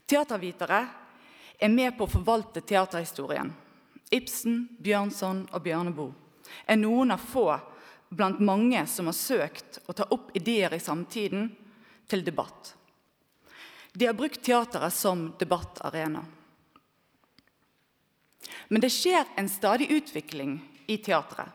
[0.06, 0.80] Teatervitere
[1.60, 3.52] er med på å forvalte teaterhistorien.
[4.12, 6.14] Ibsen, Bjørnson og Bjørneboe
[6.66, 7.48] er noen av få
[8.16, 11.50] blant mange som har søkt å ta opp ideer i samtiden
[12.08, 12.72] til debatt.
[13.92, 16.24] De har brukt teateret som debattarena.
[18.68, 21.48] Men det skjer en stadig utvikling i teatret.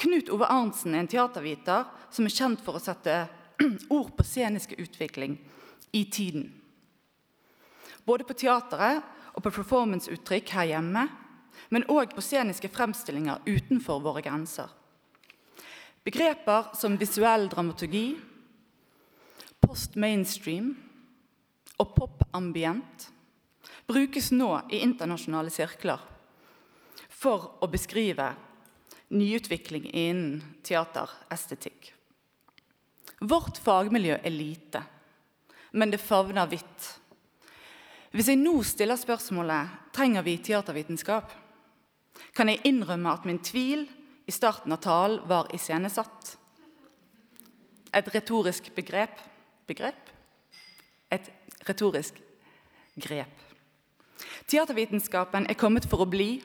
[0.00, 3.26] Knut Ove Arntzen er en teaterviter som er kjent for å sette
[3.96, 5.36] ord på sceniske utvikling
[5.92, 6.46] i tiden.
[8.08, 11.04] Både på teateret og på performanceuttrykk her hjemme,
[11.68, 14.70] men òg på sceniske fremstillinger utenfor våre grenser.
[16.04, 18.14] Begreper som visuell dramaturgi,
[19.60, 20.70] post-mainstream
[21.80, 23.10] og pop-ambient
[23.90, 26.00] brukes nå i internasjonale sirkler
[27.20, 28.30] for å beskrive
[29.12, 31.92] nyutvikling innen teaterestetikk.
[33.20, 34.80] Vårt fagmiljø er lite,
[35.76, 36.86] men det favner vidt.
[38.16, 41.28] Hvis jeg nå stiller spørsmålet trenger vi teatervitenskap,
[42.34, 43.84] kan jeg innrømme at min tvil
[44.30, 46.36] i starten av talen var iscenesatt.
[47.90, 49.16] Et retorisk begrep
[49.66, 50.10] begrep?
[51.10, 51.30] Et
[51.66, 52.14] retorisk
[52.94, 53.42] grep.
[54.46, 56.36] Teatervitenskapen er kommet for å bli,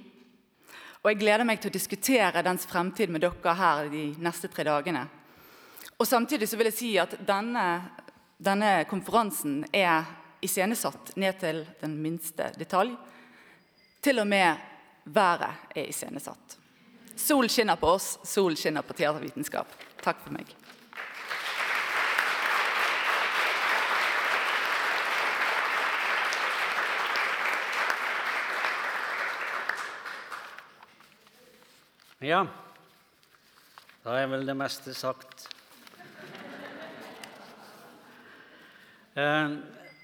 [1.04, 4.66] og jeg gleder meg til å diskutere dens fremtid med dere her de neste tre
[4.66, 5.06] dagene.
[6.00, 7.66] Og Samtidig så vil jeg si at denne,
[8.42, 10.10] denne konferansen er
[10.42, 12.98] iscenesatt ned til den minste detalj.
[14.02, 14.70] Til og med
[15.06, 16.65] været er iscenesatt.
[17.16, 19.72] Sol skinner på oss, sol skinner på teatervitenskap.
[20.04, 20.52] Takk for meg.
[32.26, 32.44] Ja,
[34.04, 35.48] da er vel det meste sagt.
[39.16, 39.58] Eh,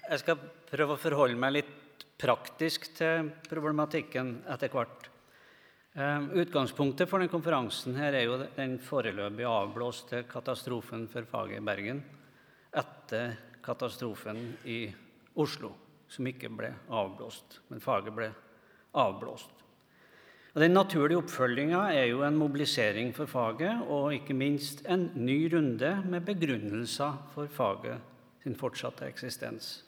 [0.08, 5.11] jeg skal prøve å forholde meg litt praktisk til problematikken etter hvert.
[5.94, 12.00] Eh, utgangspunktet for denne konferansen er jo den foreløpig avblåste katastrofen for faget i Bergen
[12.80, 14.86] etter katastrofen i
[15.36, 15.74] Oslo,
[16.08, 18.30] som ikke ble avblåst, men faget ble
[18.96, 19.52] avblåst.
[20.54, 25.44] Og Den naturlige oppfølginga er jo en mobilisering for faget, og ikke minst en ny
[25.52, 28.00] runde med begrunnelser for faget
[28.42, 29.82] sin fortsatte eksistens.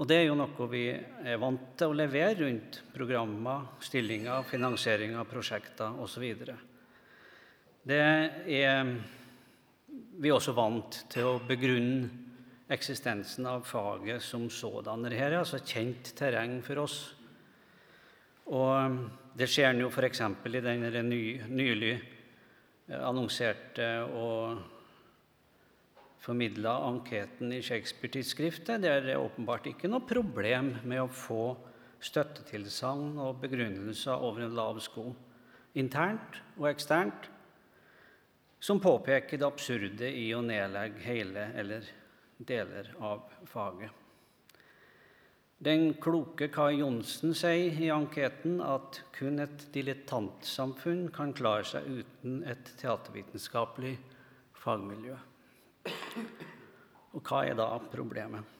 [0.00, 5.12] Og Det er jo noe vi er vant til å levere rundt programmer, stillinger, finansiering
[5.20, 6.24] av prosjekter osv.
[7.84, 8.94] Det er
[10.20, 12.08] vi er også vant til å begrunne
[12.70, 15.06] eksistensen av faget som sådan.
[15.06, 16.98] Dette er altså kjent terreng for oss.
[18.52, 18.98] Og
[19.36, 20.20] det skjer jo f.eks.
[20.20, 21.94] i den nylig
[23.00, 24.69] annonserte og
[26.20, 28.82] formidla anketen i Shakespeare-tidsskriftet.
[28.82, 31.44] Det er åpenbart ikke noe problem med å få
[32.00, 35.10] støttetilsagn og begrunnelser over en lav sko,
[35.80, 37.28] internt og eksternt,
[38.60, 41.88] som påpeker det absurde i å nedlegge hele eller
[42.36, 43.96] deler av faget.
[45.60, 52.40] Den kloke Kai Johnsen sier i anketen at kun et dilettantsamfunn kan klare seg uten
[52.48, 53.98] et teatervitenskapelig
[54.56, 55.18] fagmiljø.
[57.14, 58.56] Og hva er da problemet?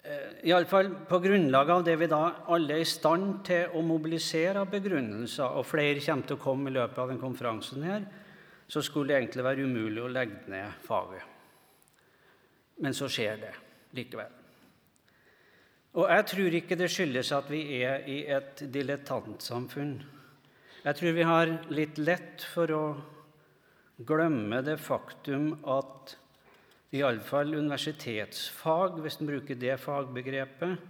[0.00, 4.62] Eh, Iallfall på grunnlag av det vi da alle er i stand til å mobilisere
[4.62, 8.06] av begrunnelser, og flere kommer til å komme i løpet av denne konferansen, her,
[8.70, 11.26] så skulle det egentlig være umulig å legge ned faget.
[12.80, 13.52] Men så skjer det
[13.98, 14.38] likevel.
[16.00, 19.96] Og jeg tror ikke det skyldes at vi er i et dilettantsamfunn.
[20.84, 22.84] Jeg tror vi har litt lett for å
[24.06, 26.16] glemme det faktum at
[26.94, 30.80] iallfall universitetsfag, hvis en bruker det fagbegrepet,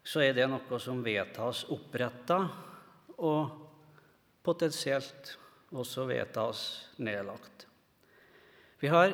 [0.00, 2.38] så er det noe som vedtas oppretta
[3.20, 3.50] og
[4.46, 5.34] potensielt
[5.76, 6.62] også vedtas
[7.04, 7.66] nedlagt.
[8.80, 9.12] Vi har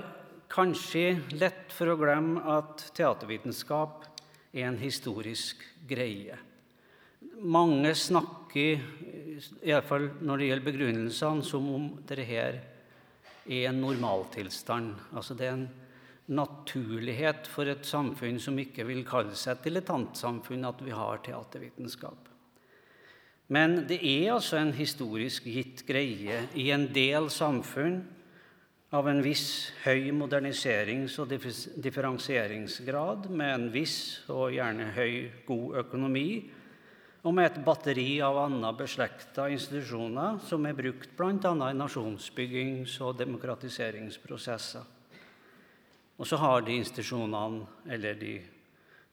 [0.53, 4.07] kanskje lett for å glemme at teatervitenskap
[4.55, 6.39] er en historisk greie.
[7.43, 8.79] Mange snakker,
[9.67, 12.76] iallfall når det gjelder begrunnelsene, som om dette
[13.49, 14.95] er en normaltilstand.
[15.15, 15.69] Altså det er en
[16.27, 22.33] naturlighet for et samfunn som ikke vil kalle seg et dilettantsamfunn, at vi har teatervitenskap.
[23.55, 28.01] Men det er altså en historisk gitt greie i en del samfunn
[28.97, 33.99] av en viss høy moderniserings- og differensieringsgrad, med en viss
[34.31, 36.29] og gjerne høy, god økonomi,
[37.27, 41.33] og med et batteri av andre beslekta institusjoner som er brukt bl.a.
[41.35, 44.85] i nasjonsbyggings- og demokratiseringsprosesser.
[46.16, 48.37] Og så har de institusjonene, eller de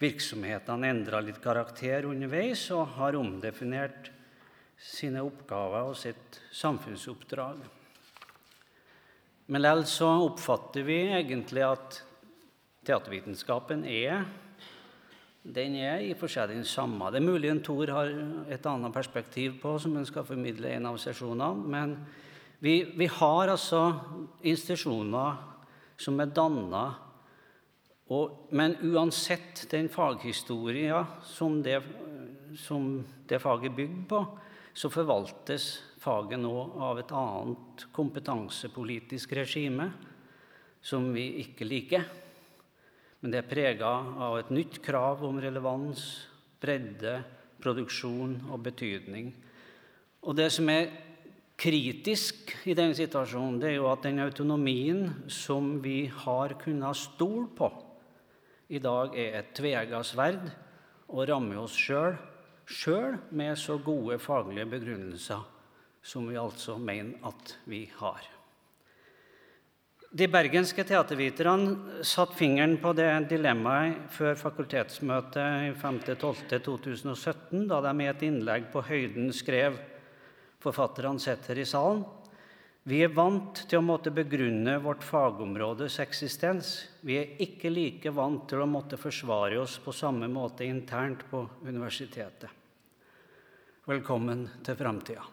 [0.04, 4.12] virksomhetene, endra litt karakter underveis og har omdefinert
[4.78, 7.66] sine oppgaver og sitt samfunnsoppdrag.
[9.50, 12.00] Men likevel så oppfatter vi egentlig at
[12.86, 14.22] teatervitenskapen er
[15.44, 17.10] den er i og for seg den samme.
[17.12, 18.12] Det er mulig en Tor har
[18.52, 21.68] et annet perspektiv på som han skal formidle i en av sesjonene.
[21.68, 21.98] Men
[22.64, 23.82] vi, vi har altså
[24.42, 25.42] institusjoner
[26.00, 26.86] som er danna
[28.54, 31.64] Men uansett den faghistoria som
[32.60, 34.20] som det faget er bygd på,
[34.74, 35.66] så forvaltes
[36.04, 39.88] faget nå av et annet kompetansepolitisk regime
[40.84, 42.06] som vi ikke liker.
[43.24, 43.94] Men det er prega
[44.28, 46.04] av et nytt krav om relevans,
[46.60, 47.22] bredde,
[47.64, 49.32] produksjon og betydning.
[50.28, 50.92] Og det som er
[51.60, 57.48] kritisk i denne situasjonen, det er jo at den autonomien som vi har kunnet stole
[57.56, 57.72] på,
[58.74, 60.46] i dag er et tvega sverd
[61.08, 62.16] og rammer oss sjøl
[62.70, 65.44] sjøl med så gode faglige begrunnelser
[66.04, 68.33] som vi altså mener at vi har.
[70.14, 78.26] De bergenske teaterviterne satte fingeren på det dilemmaet før fakultetsmøtet 5.12.2017, da de i et
[78.28, 79.80] innlegg på høyden skrev
[80.62, 82.04] Forfatterne sitter i salen.
[82.86, 86.70] Vi er vant til å måtte begrunne vårt fagområdes eksistens.
[87.02, 91.42] Vi er ikke like vant til å måtte forsvare oss på samme måte internt på
[91.66, 92.54] universitetet.
[93.90, 95.26] Velkommen til framtida.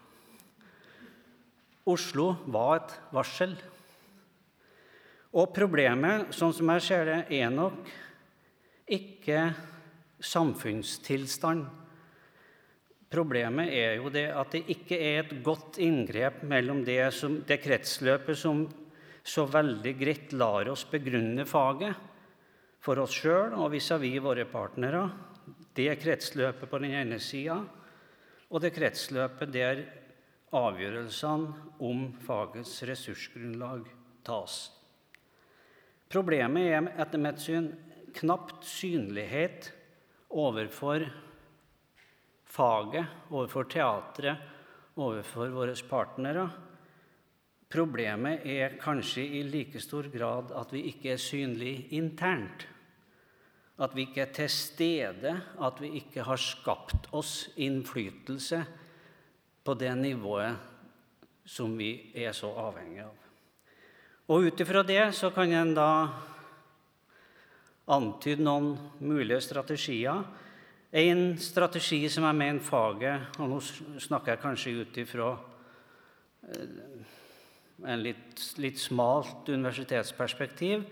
[1.93, 3.55] Oslo var et varsel.
[5.31, 7.87] Og problemet, sånn som jeg ser det, er nok
[8.91, 9.45] ikke
[10.19, 11.63] samfunnstilstand.
[13.11, 17.61] Problemet er jo det at det ikke er et godt inngrep mellom det, som, det
[17.63, 18.65] kretsløpet som
[19.23, 22.09] så veldig greit lar oss begrunne faget
[22.81, 25.11] for oss sjøl og vis-à-vis -vis våre partnere.
[25.75, 27.61] Det kretsløpet på den ene sida
[28.49, 29.85] og det kretsløpet der
[30.51, 33.85] avgjørelsene om fagets ressursgrunnlag
[34.23, 34.80] tas.
[36.11, 37.69] Problemet er etter mitt syn
[38.17, 39.69] knapt synlighet
[40.27, 41.05] overfor
[42.51, 44.41] faget, overfor teatret,
[44.99, 46.49] overfor våre partnere.
[47.71, 52.67] Problemet er kanskje i like stor grad at vi ikke er synlige internt.
[53.81, 58.59] At vi ikke er til stede, at vi ikke har skapt oss innflytelse
[59.63, 60.59] på det nivået
[61.47, 63.20] som vi er så avhengige av.
[64.31, 65.89] Og ut ifra det så kan en da
[67.91, 70.21] antyde noen mulige strategier.
[70.95, 73.59] En strategi som jeg mener faget Og nå
[74.03, 75.29] snakker jeg kanskje ut ifra
[76.47, 76.79] eh,
[77.91, 80.83] en litt, litt smalt universitetsperspektiv.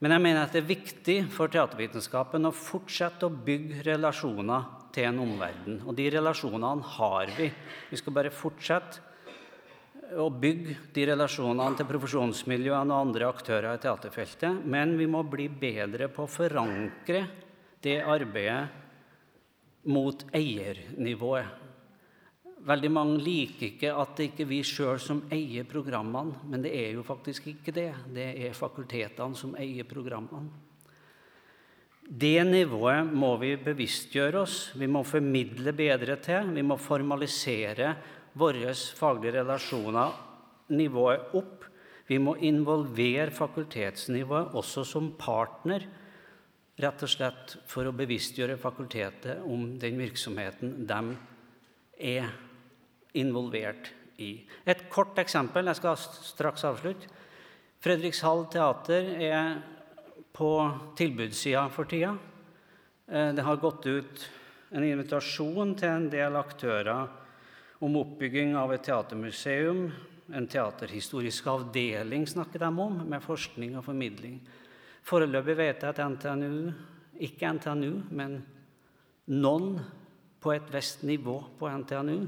[0.00, 5.10] Men jeg mener at det er viktig for teatervitenskapen å fortsette å bygge relasjoner til
[5.10, 5.82] en omverden.
[5.86, 7.50] Og de relasjonene har vi.
[7.90, 9.09] Vi skal bare fortsette
[10.18, 14.64] å bygge de relasjonene til profesjonsmiljøene og andre aktører i teaterfeltet.
[14.64, 17.24] Men vi må bli bedre på å forankre
[17.82, 18.68] det arbeidet
[19.90, 21.58] mot eiernivået.
[22.60, 26.74] Veldig mange liker ikke at det ikke er vi sjøl som eier programmene, men det
[26.76, 27.92] er jo faktisk ikke det.
[28.12, 30.50] Det er fakultetene som eier programmene.
[32.10, 36.50] Det nivået må vi bevisstgjøre oss, vi må formidle bedre til.
[36.56, 37.94] Vi må formalisere
[38.38, 40.12] våre faglige relasjoner
[40.74, 41.64] nivået opp.
[42.10, 45.86] Vi må involvere fakultetsnivået også som partner,
[46.80, 51.00] rett og slett for å bevisstgjøre fakultetet om den virksomheten de
[52.00, 52.30] er
[53.20, 54.32] involvert i.
[54.64, 57.10] Et kort eksempel, jeg skal straks avslutte.
[57.80, 59.54] Fredrikshall teater er
[60.36, 60.50] på
[60.96, 62.14] tilbudssida for tida.
[63.08, 64.26] Eh, det har gått ut
[64.70, 67.08] en invitasjon til en del aktører
[67.80, 69.86] om oppbygging av et teatermuseum.
[70.36, 74.36] En teaterhistorisk avdeling snakker de om, med forskning og formidling.
[75.06, 76.70] Foreløpig vet jeg at NTNU,
[77.24, 78.36] ikke NTNU, men
[79.32, 79.80] noen
[80.40, 82.18] på et visst nivå på NTNU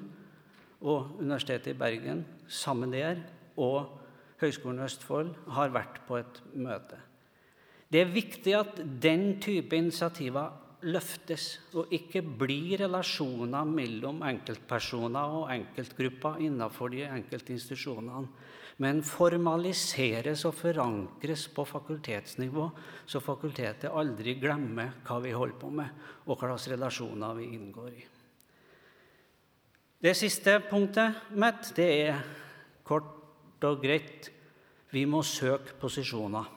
[0.82, 3.20] og Universitetet i Bergen sammen der
[3.60, 3.98] og
[4.42, 6.98] Høgskolen i Østfold har vært på et møte.
[7.92, 11.46] Det er viktig at den type initiativer løftes
[11.78, 18.26] og ikke bli relasjoner mellom enkeltpersoner og enkeltgrupper innenfor de enkelte institusjonene,
[18.82, 22.64] men formaliseres og forankres på fakultetsnivå,
[23.06, 27.92] så fakultetet aldri glemmer hva vi holder på med, og hva slags relasjoner vi inngår
[27.92, 28.04] i.
[30.02, 32.24] Det siste punktet mitt det er
[32.82, 34.32] kort og greit
[34.90, 36.48] vi må søke posisjoner.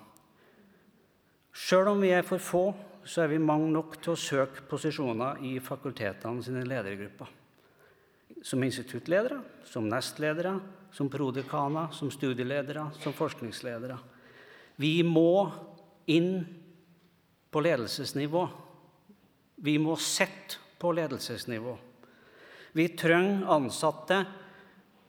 [1.56, 2.64] Sjøl om vi er for få,
[3.06, 7.30] så er vi mange nok til å søke posisjoner i fakultetene sine ledergrupper.
[8.46, 9.38] Som instituttledere,
[9.70, 10.56] som nestledere,
[10.96, 13.98] som prodekaner, som studieledere, som forskningsledere.
[14.82, 15.52] Vi må
[16.12, 16.46] inn
[17.52, 18.48] på ledelsesnivå.
[19.56, 21.78] Vi må sitte på ledelsesnivå.
[22.76, 24.24] Vi trenger ansatte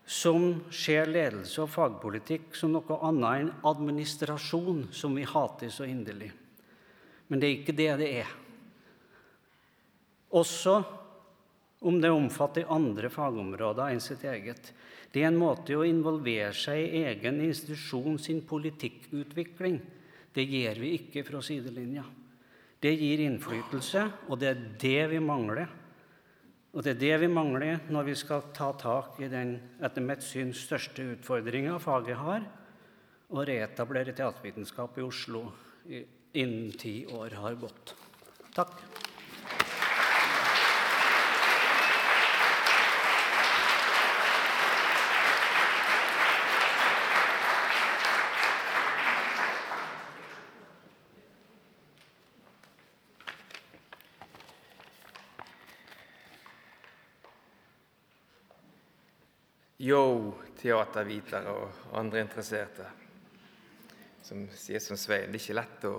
[0.07, 6.31] som ser ledelse og fagpolitikk som noe annet enn administrasjon, som vi hater så inderlig.
[7.29, 8.35] Men det er ikke det det er.
[10.37, 10.81] Også
[11.87, 14.73] om det omfatter andre fagområder enn sitt eget.
[15.13, 19.81] Det er en måte å involvere seg i egen institusjon sin politikkutvikling.
[20.35, 22.05] Det gjør vi ikke fra sidelinja.
[22.83, 25.71] Det gir innflytelse, og det er det vi mangler.
[26.77, 30.25] Og det er det vi mangler når vi skal ta tak i den etter mitt
[30.25, 32.45] syn største utfordringa faget har,
[33.33, 35.47] å reetablere teatervitenskap i Oslo
[36.37, 37.95] innen ti år har gått.
[38.55, 38.83] Takk.
[59.87, 63.06] Yo, teatervitere og andre interesserte.
[64.27, 65.99] Som sier som Svein, det er ikke lett å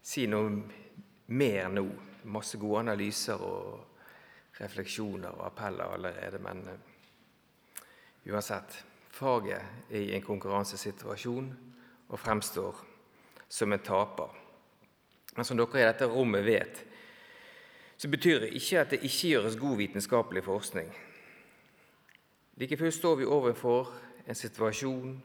[0.00, 0.48] si noe
[1.36, 1.84] mer nå.
[2.32, 6.40] Masse gode analyser og refleksjoner og appeller allerede.
[6.40, 7.84] Men uh,
[8.32, 8.80] uansett.
[9.12, 11.52] Faget er i en konkurransesituasjon
[12.08, 12.80] og fremstår
[13.44, 14.32] som en taper.
[15.36, 16.84] Men som dere i dette rommet vet,
[17.98, 20.92] så betyr det ikke at det ikke gjøres god vitenskapelig forskning.
[22.56, 23.92] Like fullt står vi overfor
[24.24, 25.18] en situasjon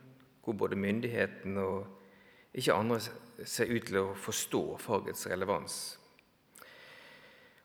[0.44, 3.00] hvor både myndighetene og ikke andre
[3.46, 5.82] ser ut til å forstå fagets relevans.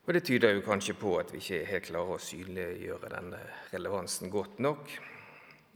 [0.07, 4.31] Og Det tyder jo kanskje på at vi ikke helt klarer å synliggjøre denne relevansen
[4.33, 4.89] godt nok.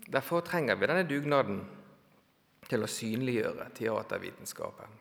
[0.10, 1.60] Derfor trenger vi denne dugnaden
[2.66, 5.00] til å synliggjøre teatervitenskapen.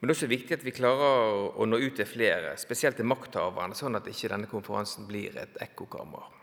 [0.00, 3.06] Men det er også viktig at vi klarer å nå ut til flere, spesielt til
[3.06, 6.41] makthaverne, sånn at ikke denne konferansen blir et ekkokammer.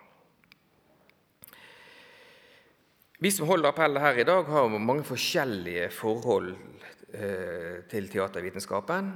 [3.19, 6.53] Vi som holder appellet her i dag, har mange forskjellige forhold
[7.11, 9.09] eh, til teatervitenskapen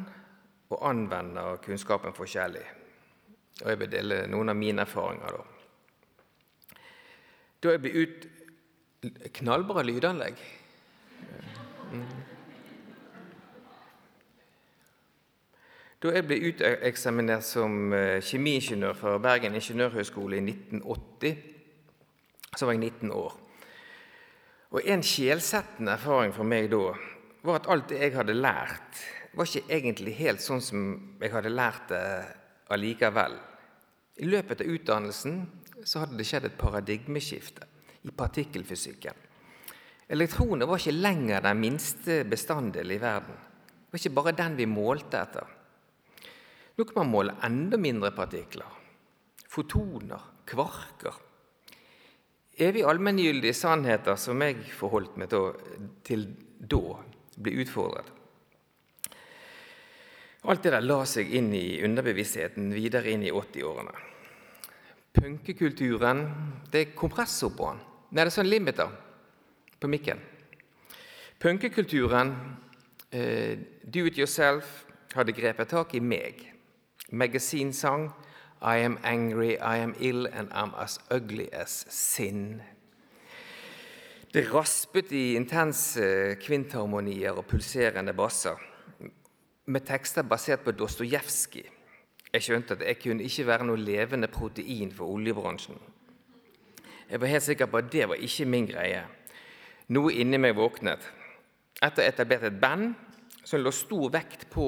[0.75, 2.65] og anvender kunnskapen forskjellig.
[3.61, 5.37] Og Jeg vil dele noen av mine erfaringer.
[5.37, 6.81] Da,
[7.63, 8.29] da jeg ble ut
[9.35, 10.37] Knallbra lydanlegg.
[16.03, 21.39] Da jeg ble uteksaminert som eh, kjemiingeniør fra Bergen ingeniørhøgskole i 1980,
[22.51, 23.39] så var jeg 19 år.
[24.73, 26.95] Og En skjelsettende erfaring for meg da
[27.45, 29.01] var at alt det jeg hadde lært,
[29.33, 30.85] var ikke egentlig helt sånn som
[31.21, 32.05] jeg hadde lært det
[32.73, 33.35] allikevel.
[34.17, 35.35] I løpet av utdannelsen
[35.85, 37.67] så hadde det skjedd et paradigmeskifte
[38.09, 39.19] i partikkelfysikken.
[40.13, 43.37] Elektroner var ikke lenger den minste bestanddelen i verden.
[43.37, 45.53] Det var ikke bare den vi målte etter.
[46.73, 48.81] Nå kan man måle enda mindre partikler.
[49.53, 51.21] Fotoner, kvarker
[52.57, 55.31] evig allmenngyldige sannheter som jeg forholdt meg
[56.05, 56.27] til
[56.59, 56.81] da,
[57.37, 58.11] ble utfordret.
[60.43, 63.93] Alt det der la seg inn i underbevisstheten videre inn i 80-årene.
[65.13, 66.23] Punkekulturen
[66.71, 67.81] Det er kompressor på den.
[68.13, 68.89] Nei, det er sånn limiter
[69.79, 70.19] på mikken.
[71.39, 72.33] Punkekulturen,
[73.11, 76.43] eh, do it yourself, hadde grepet tak i meg.
[77.11, 78.11] Magasinsang,
[78.63, 82.61] i am angry, I am ill, and I'm as ugly as sin.
[84.33, 86.01] Det raspet i intense
[86.41, 88.55] kvintharmonier og pulserende basser,
[89.65, 91.67] med tekster basert på Dostojevskij.
[92.33, 95.77] Jeg skjønte at jeg kunne ikke være noe levende protein for oljebransjen.
[97.09, 99.03] Jeg var helt sikker på at det var ikke min greie.
[99.93, 101.03] Noe inni meg våknet.
[101.83, 102.95] Etter å ha etablert et band
[103.43, 104.65] som lå stor vekt på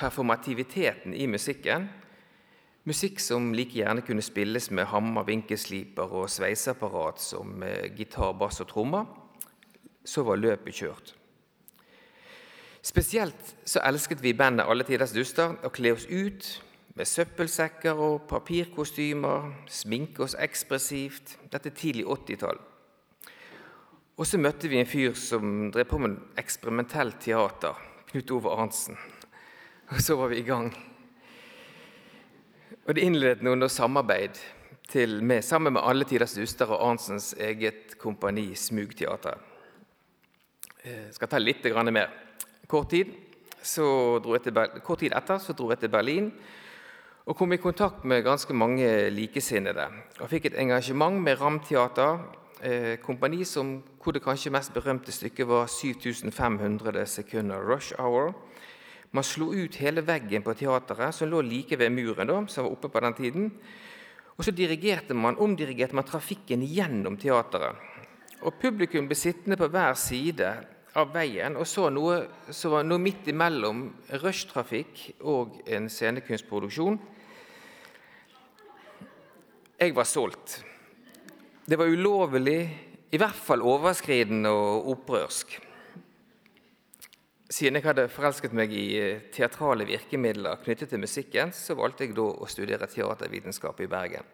[0.00, 1.86] performativiteten i musikken,
[2.86, 7.64] Musikk som like gjerne kunne spilles med hammer, vinkelsliper og sveiseapparat som
[7.98, 9.08] gitar, bass og trommer.
[10.06, 11.16] Så var løpet kjørt.
[12.86, 16.46] Spesielt så elsket vi bandet Alle tiders duster å kle oss ut
[16.96, 21.34] med søppelsekker og papirkostymer, sminke oss ekspressivt.
[21.50, 22.62] Dette tidlig 80-tall.
[24.16, 27.74] Og så møtte vi en fyr som drev på med eksperimentelt teater.
[28.12, 28.96] Knut Ove Arntzen.
[29.90, 30.70] Og så var vi i gang.
[32.86, 34.36] Og det innledet noen samarbeid
[34.86, 39.40] til, med, sammen med Alle tiders duster og Arntzens eget kompani Smugteatret.
[40.86, 42.12] Jeg skal ta litt mer.
[42.70, 43.10] Kort tid,
[44.86, 46.30] kort tid etter så dro jeg til Berlin
[47.26, 49.88] og kom i kontakt med ganske mange likesinnede.
[50.20, 52.20] Og fikk et engasjement med Ramteater,
[52.62, 58.32] eh, kompani som, hvor det kanskje mest berømte stykket var 7500 sekunder rush hour.
[59.16, 62.74] Man slo ut hele veggen på teateret, som lå like ved muren, da, som var
[62.76, 63.50] oppe på den tiden.
[64.36, 67.80] Og så dirigerte man, omdirigerte man trafikken gjennom teateret.
[68.44, 70.50] Og publikum ble sittende på hver side
[70.96, 72.22] av veien og så noe
[72.54, 73.86] som var noe midt imellom
[74.22, 76.98] rushtrafikk og en scenekunstproduksjon.
[79.76, 80.60] Jeg var solgt.
[81.66, 82.60] Det var ulovlig,
[83.12, 85.58] i hvert fall overskridende og opprørsk.
[87.46, 92.16] Siden jeg hadde forelsket meg i eh, teatrale virkemidler knyttet til musikken, så valgte jeg
[92.16, 94.26] da å studere teatervitenskap i Bergen.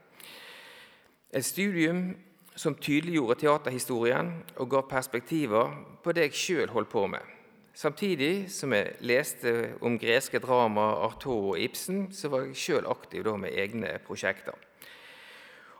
[1.32, 2.14] Et studium
[2.56, 7.28] som tydeliggjorde teaterhistorien og ga perspektiver på det jeg sjøl holdt på med.
[7.76, 9.52] Samtidig som jeg leste
[9.84, 14.56] om greske drama, Artaud og Ibsen, så var jeg sjøl aktiv med egne prosjekter.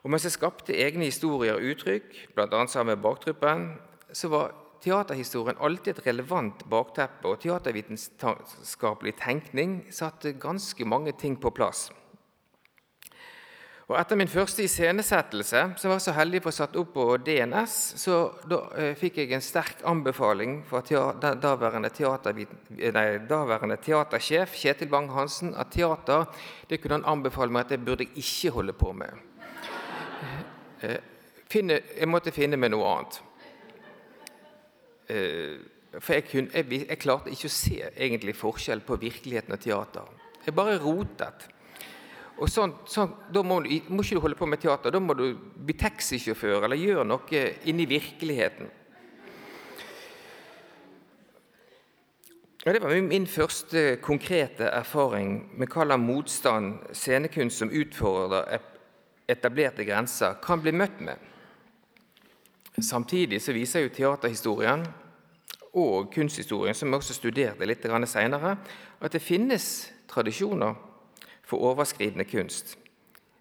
[0.03, 2.67] Og mens jeg skapte egne historier og uttrykk, bl.a.
[2.67, 3.69] sammen med Baktruppen,
[4.13, 11.55] så var teaterhistorien alltid et relevant bakteppe, og teatervitenskapelig tenkning satte ganske mange ting på
[11.55, 11.91] plass.
[13.93, 17.05] Og Etter min første iscenesettelse så var jeg så heldig å få satt opp på
[17.27, 17.75] DNS.
[18.01, 18.19] så
[18.49, 21.91] Da eh, fikk jeg en sterk anbefaling fra teater, daværende,
[22.97, 26.25] nei, daværende, teatersjef Kjetil Bang-Hansen at teater
[26.71, 29.29] det kunne han anbefale meg at det burde jeg ikke holde på med.
[30.81, 30.97] Eh,
[31.53, 33.21] finne, jeg måtte finne meg noe annet.
[35.13, 35.57] Eh,
[36.01, 40.13] for jeg, kunne, jeg, jeg, klarte ikke å se egentlig forskjell på virkeligheten og teater.
[40.47, 41.49] Jeg bare rotet.
[42.41, 45.15] Og sånn, sånn, Da må, du, må ikke du holde på med teater, da må
[45.19, 48.71] du bli taxisjåfør eller gjøre noe inni virkeligheten.
[52.63, 58.63] Og Det var min første konkrete erfaring med hva motstand scenekunst som utfordrer
[59.29, 61.19] etablerte grenser, kan bli møtt med.
[62.81, 64.87] Samtidig så viser jo teaterhistorien
[65.73, 68.57] og kunsthistorien, som vi også studerte litt senere,
[69.01, 70.75] at det finnes tradisjoner
[71.43, 72.77] for overskridende kunst.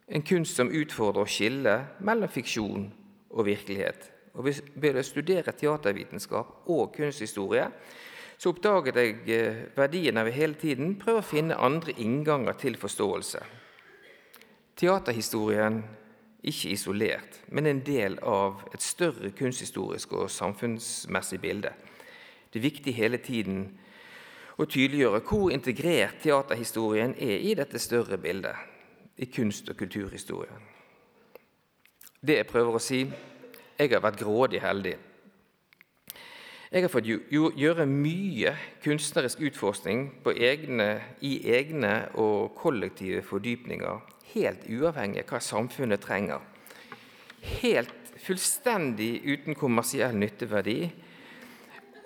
[0.07, 2.91] En kunst som utfordrer å skille mellom fiksjon
[3.31, 4.11] og virkelighet.
[4.33, 7.67] Og Ved å studere teatervitenskap og kunsthistorie
[8.41, 13.43] så oppdaget jeg eh, verdien av hele tiden prøve å finne andre innganger til forståelse.
[14.81, 15.83] Teaterhistorien
[16.41, 21.75] ikke isolert, men en del av et større kunsthistorisk og samfunnsmessig bilde.
[22.51, 23.63] Det er viktig hele tiden
[24.59, 28.55] å tydeliggjøre hvor integrert teaterhistorien er i dette større bildet,
[29.17, 30.67] i kunst- og kulturhistorien.
[32.21, 34.97] Det jeg prøver å si jeg har vært grådig heldig.
[36.71, 38.53] Jeg har fått gjøre mye
[38.83, 43.97] kunstnerisk utforskning egne, i egne og kollektive fordypninger,
[44.35, 46.39] helt uavhengig av hva samfunnet trenger.
[47.63, 50.91] Helt fullstendig uten kommersiell nytteverdi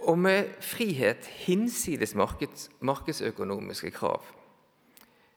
[0.05, 4.23] og med frihet hinsides markeds, markedsøkonomiske krav.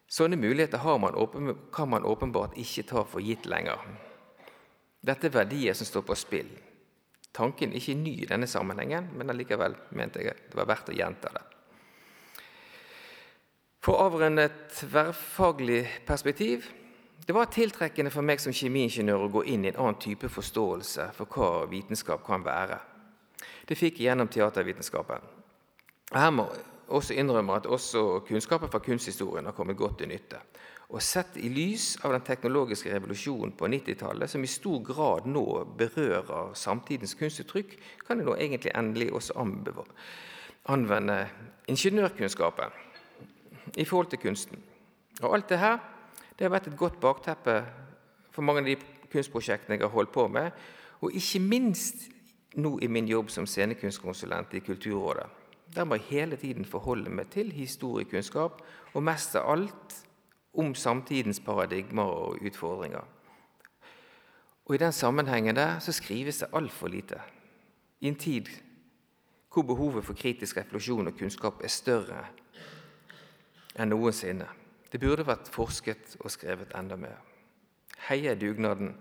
[0.08, 3.80] Sånne muligheter man åpen, kan man åpenbart ikke ta for gitt lenger.
[5.00, 6.48] Dette er verdier som står på spill.
[7.32, 10.96] Tanken er ikke ny i denne sammenhengen, men allikevel mente jeg det var verdt å
[10.96, 11.44] gjenta det.
[13.84, 16.66] For å avrunde et tverrfaglig perspektiv
[17.26, 21.10] det var tiltrekkende for meg som kjemiingeniør å gå inn i en annen type forståelse
[21.16, 22.78] for hva vitenskap kan være.
[23.68, 25.24] Det fikk gjennom teatervitenskapen.
[26.14, 26.46] Her må
[26.88, 30.40] også innrømme at også kunnskapen fra kunsthistorien har kommet godt til nytte.
[30.88, 35.44] Og sett i lys av den teknologiske revolusjonen på 90-tallet, som i stor grad nå
[35.76, 37.76] berører samtidens kunstuttrykk,
[38.06, 39.36] kan jeg nå egentlig endelig også
[40.72, 41.18] anvende
[41.68, 42.72] ingeniørkunnskapen
[43.76, 44.64] i forhold til kunsten.
[45.20, 45.76] Og alt det her
[46.38, 47.58] det har vært et godt bakteppe
[48.32, 48.76] for mange av de
[49.12, 50.54] kunstprosjektene jeg har holdt på med,
[51.02, 52.08] og ikke minst
[52.56, 55.26] nå i min jobb som scenekunstkonsulent i Kulturrådet.
[55.74, 58.62] Der må jeg hele tiden forholde meg til historiekunnskap,
[58.94, 59.98] og mest av alt
[60.54, 63.04] om samtidens paradigmer og utfordringer.
[64.64, 67.20] Og I den sammenhengen der så skrives det altfor lite.
[68.00, 68.48] I en tid
[69.52, 72.20] hvor behovet for kritisk refleksjon og kunnskap er større
[73.74, 74.46] enn noensinne.
[74.92, 77.16] Det burde vært forsket og skrevet enda mer.
[78.08, 78.94] Heia dugnaden.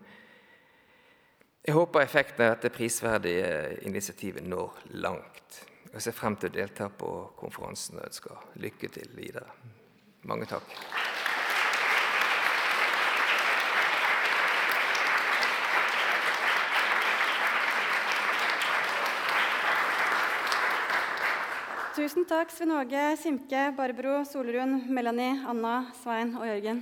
[1.67, 3.47] Jeg håper effekten av dette prisverdige
[3.89, 5.55] initiativet når langt.
[5.91, 9.49] Jeg ser frem til å delta på konferansen og ønsker lykke til videre.
[10.31, 10.63] Mange takk.
[21.97, 26.79] Tusen takk, Svein Åge, Simke, Barbro, Solrun, Melanie, Anna, Svein og Jørgen,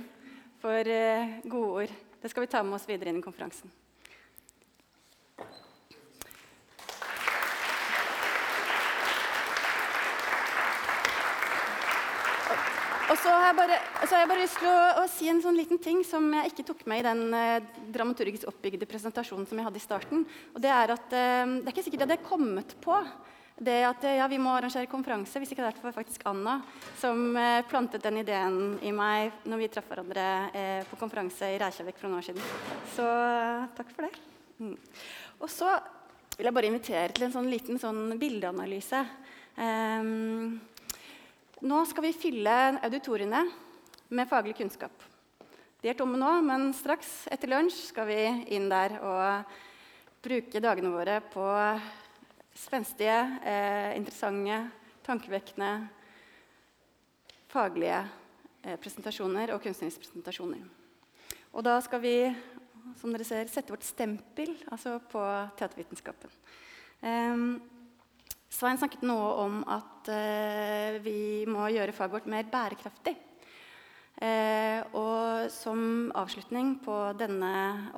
[0.62, 1.96] for eh, gode ord.
[2.22, 3.74] Det skal vi ta med oss videre inn i konferansen.
[13.10, 13.76] Og så har, jeg bare,
[14.10, 16.64] så har bare lyst til å, å, si en sånn liten ting som jeg ikke
[16.66, 20.24] tok med i den eh, dramaturgisk oppbygde presentasjonen som jeg hadde i starten.
[20.50, 22.96] Og Det er at eh, det er ikke sikkert jeg hadde kommet på
[23.62, 26.56] det at eh, ja, vi må arrangere konferanse, hvis ikke det var faktisk Anna
[26.98, 31.60] som eh, plantet den ideen i meg når vi traff hverandre eh, på konferanse i
[31.62, 32.48] Reykjavik for noen år siden.
[32.96, 34.24] Så eh, takk for det.
[34.58, 34.72] Mm.
[35.38, 35.68] Og så
[36.34, 39.04] vil jeg bare invitere til en sånn liten sånn bildeanalyse.
[39.54, 40.58] Um,
[41.62, 43.44] nå skal vi fylle auditoriene
[44.08, 44.92] med faglig kunnskap.
[45.82, 48.20] De er tomme nå, men straks etter lunsj skal vi
[48.56, 49.56] inn der og
[50.24, 51.44] bruke dagene våre på
[52.56, 54.70] spenstige, eh, interessante,
[55.06, 55.70] tankevekkende,
[57.52, 58.00] faglige
[58.64, 60.64] eh, presentasjoner og kunstneriske presentasjoner.
[61.52, 62.16] Og da skal vi
[62.96, 65.22] som dere ser, sette vårt stempel altså på
[65.58, 66.32] teatervitenskapen.
[67.02, 67.46] Eh,
[68.56, 73.16] Svein snakket noe om at eh, vi må gjøre faget vårt mer bærekraftig.
[74.16, 77.50] Eh, og som avslutning på denne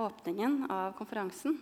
[0.03, 1.55] åpningen av konferansen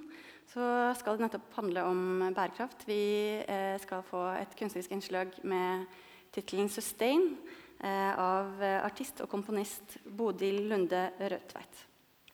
[0.48, 2.00] så skal det nettopp handle om
[2.30, 2.86] bærekraft.
[2.88, 5.84] Vi eh, skal få et kunstnerisk innslag med
[6.32, 7.34] tittelen 'Sustain'
[7.80, 11.84] eh, av artist og komponist Bodil Lunde Rødtveit.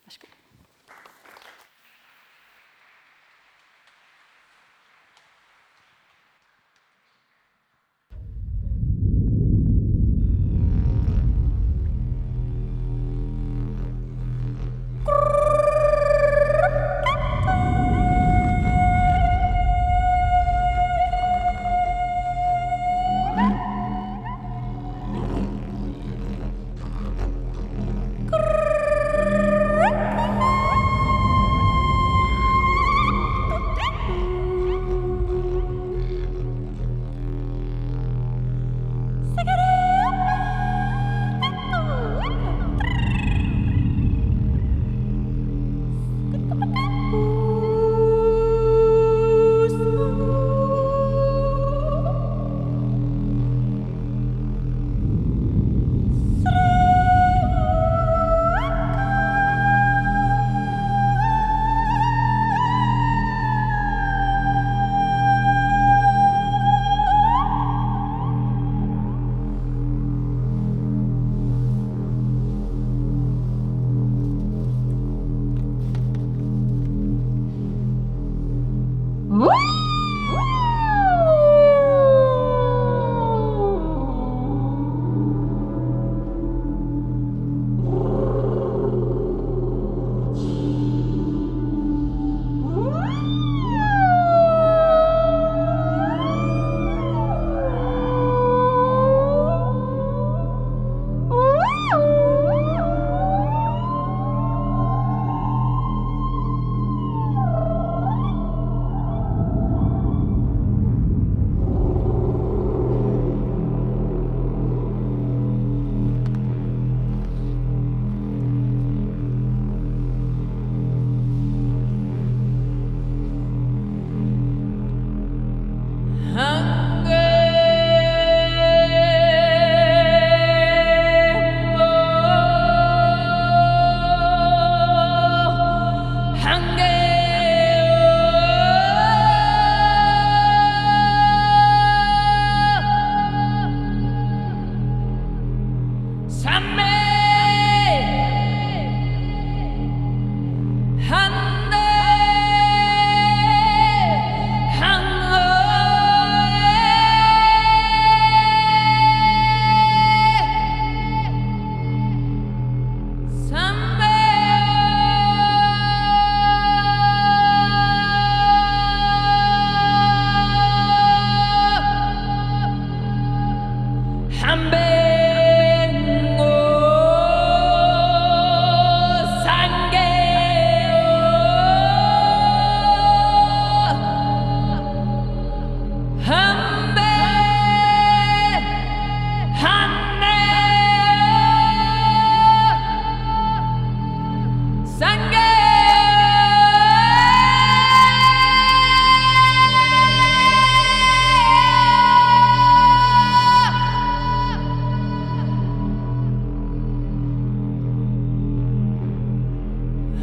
[0.04, 0.41] Vær så god.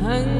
[0.09, 0.38] Til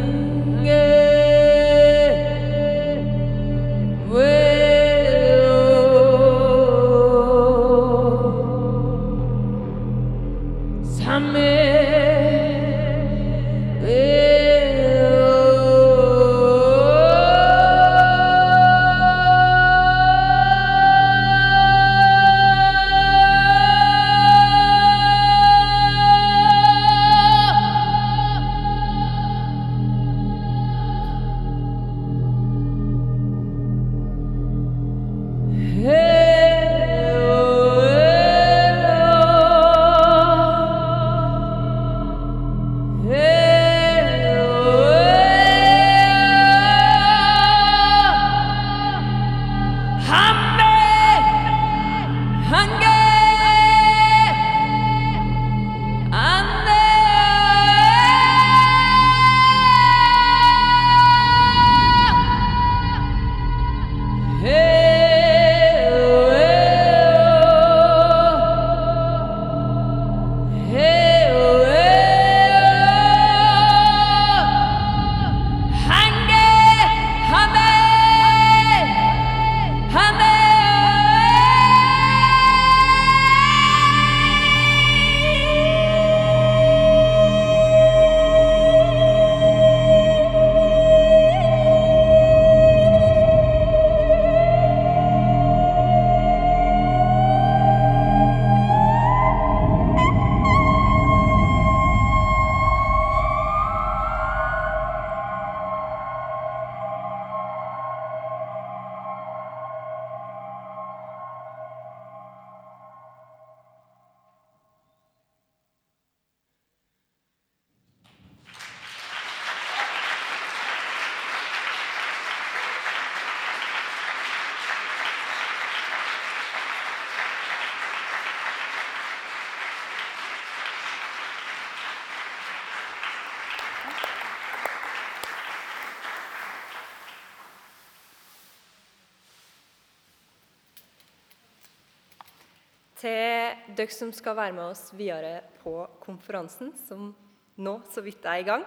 [143.79, 145.73] dere som skal være med oss videre på
[146.03, 147.13] konferansen, som
[147.59, 148.65] nå så vidt er i gang,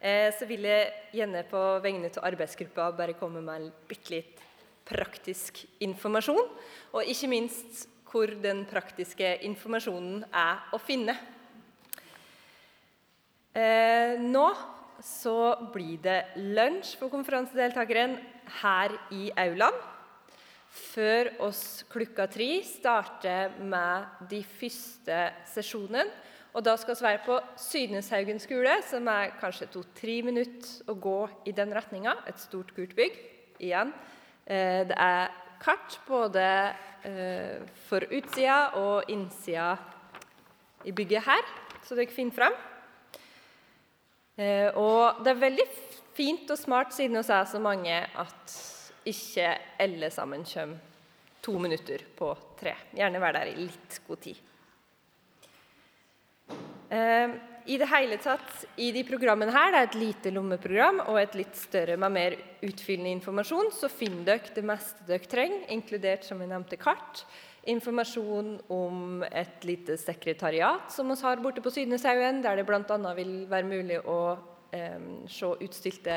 [0.00, 4.42] eh, så vil jeg gjerne på vegne av arbeidsgruppa bare komme med bitte litt
[4.88, 6.44] praktisk informasjon.
[6.92, 11.14] Og ikke minst hvor den praktiske informasjonen er å finne.
[13.56, 14.46] Eh, nå
[15.02, 15.36] så
[15.72, 18.18] blir det lunsj for konferansedeltakeren
[18.62, 19.91] her i aulaen
[20.72, 25.18] før oss klokka tre starter med de første
[25.52, 26.06] sesjonene.
[26.52, 31.20] Og da skal vi være på Sydneshaugen skole, som er kanskje to-tre minutter å gå
[31.48, 32.18] i den retninga.
[32.28, 33.16] Et stort, gult bygg.
[33.62, 33.92] Igjen.
[34.44, 35.32] Eh, det er
[35.62, 36.44] kart både
[37.06, 39.76] eh, for utsida og innsida
[40.84, 41.48] i bygget her,
[41.86, 42.58] så dere finner fram.
[44.36, 45.66] Eh, og det er veldig
[46.16, 48.56] fint og smart, siden vi er så mange, at
[49.08, 49.50] ikke
[49.82, 50.88] alle sammen kommer
[51.42, 52.74] to minutter på tre.
[52.94, 54.36] Gjerne være der i litt god tid.
[56.92, 57.34] Eh,
[57.66, 61.34] I det hele tatt, i de programmene her, det er et lite lommeprogram og et
[61.38, 66.42] litt større med mer utfyllende informasjon, så finner dere det meste dere trenger, inkludert som
[66.42, 67.24] jeg nevnte, kart.
[67.70, 73.14] Informasjon om et lite sekretariat som vi har borte på Sydneshaugen, der det bl.a.
[73.18, 74.18] vil være mulig å
[75.28, 76.16] se utstilte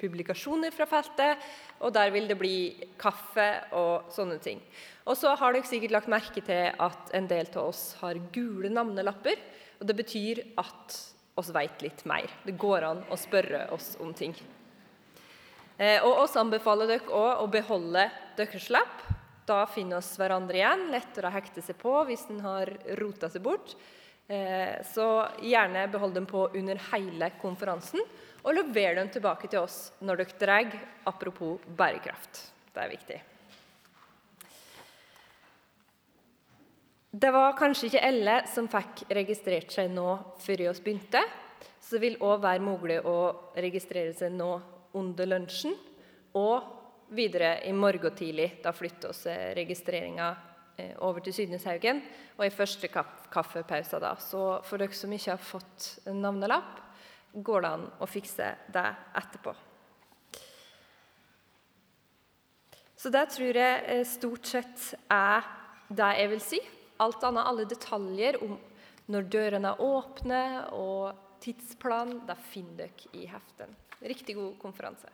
[0.00, 1.44] publikasjoner fra feltet.
[1.84, 2.56] Og der vil det bli
[3.00, 4.62] kaffe og sånne ting.
[5.04, 8.72] Og så har dere sikkert lagt merke til at en del av oss har gule
[8.72, 9.40] navnelapper.
[9.80, 10.96] Og det betyr at
[11.40, 12.28] oss vet litt mer.
[12.44, 14.34] Det går an å spørre oss om ting.
[15.80, 18.04] Eh, og oss anbefaler dere òg å beholde
[18.36, 19.06] deres lapp.
[19.48, 20.90] Da finner oss hverandre igjen.
[20.92, 22.70] Lettere å hekte seg på hvis en har
[23.00, 23.74] rota seg bort.
[24.30, 27.98] Eh, så gjerne behold dem på under hele konferansen,
[28.44, 30.78] og lever dem tilbake til oss når dere drar.
[31.10, 32.44] Apropos bærekraft.
[32.70, 33.18] Det er viktig.
[37.10, 41.24] Det var kanskje ikke alle som fikk registrert seg nå før vi begynte.
[41.82, 43.16] Så det vil òg være mulig å
[43.58, 44.52] registrere seg nå
[44.94, 45.74] under lunsjen
[46.38, 48.60] og videre i morgen tidlig.
[48.62, 50.49] Da flytter vi registreringa eh,
[51.04, 52.02] over til Sydneshaugen
[52.36, 54.00] og i første kaffepause.
[54.00, 54.14] da.
[54.18, 56.80] Så for dere som ikke har fått navnelapp,
[57.34, 58.86] går det an å fikse det
[59.20, 59.54] etterpå.
[63.00, 65.46] Så det tror jeg eh, stort sett er
[65.88, 66.58] det jeg vil si.
[67.00, 68.58] Alt annet, alle detaljer om
[69.10, 70.42] når dørene er åpne
[70.76, 73.72] og tidsplan, det finner dere i heften.
[74.04, 75.08] Riktig god konferanse.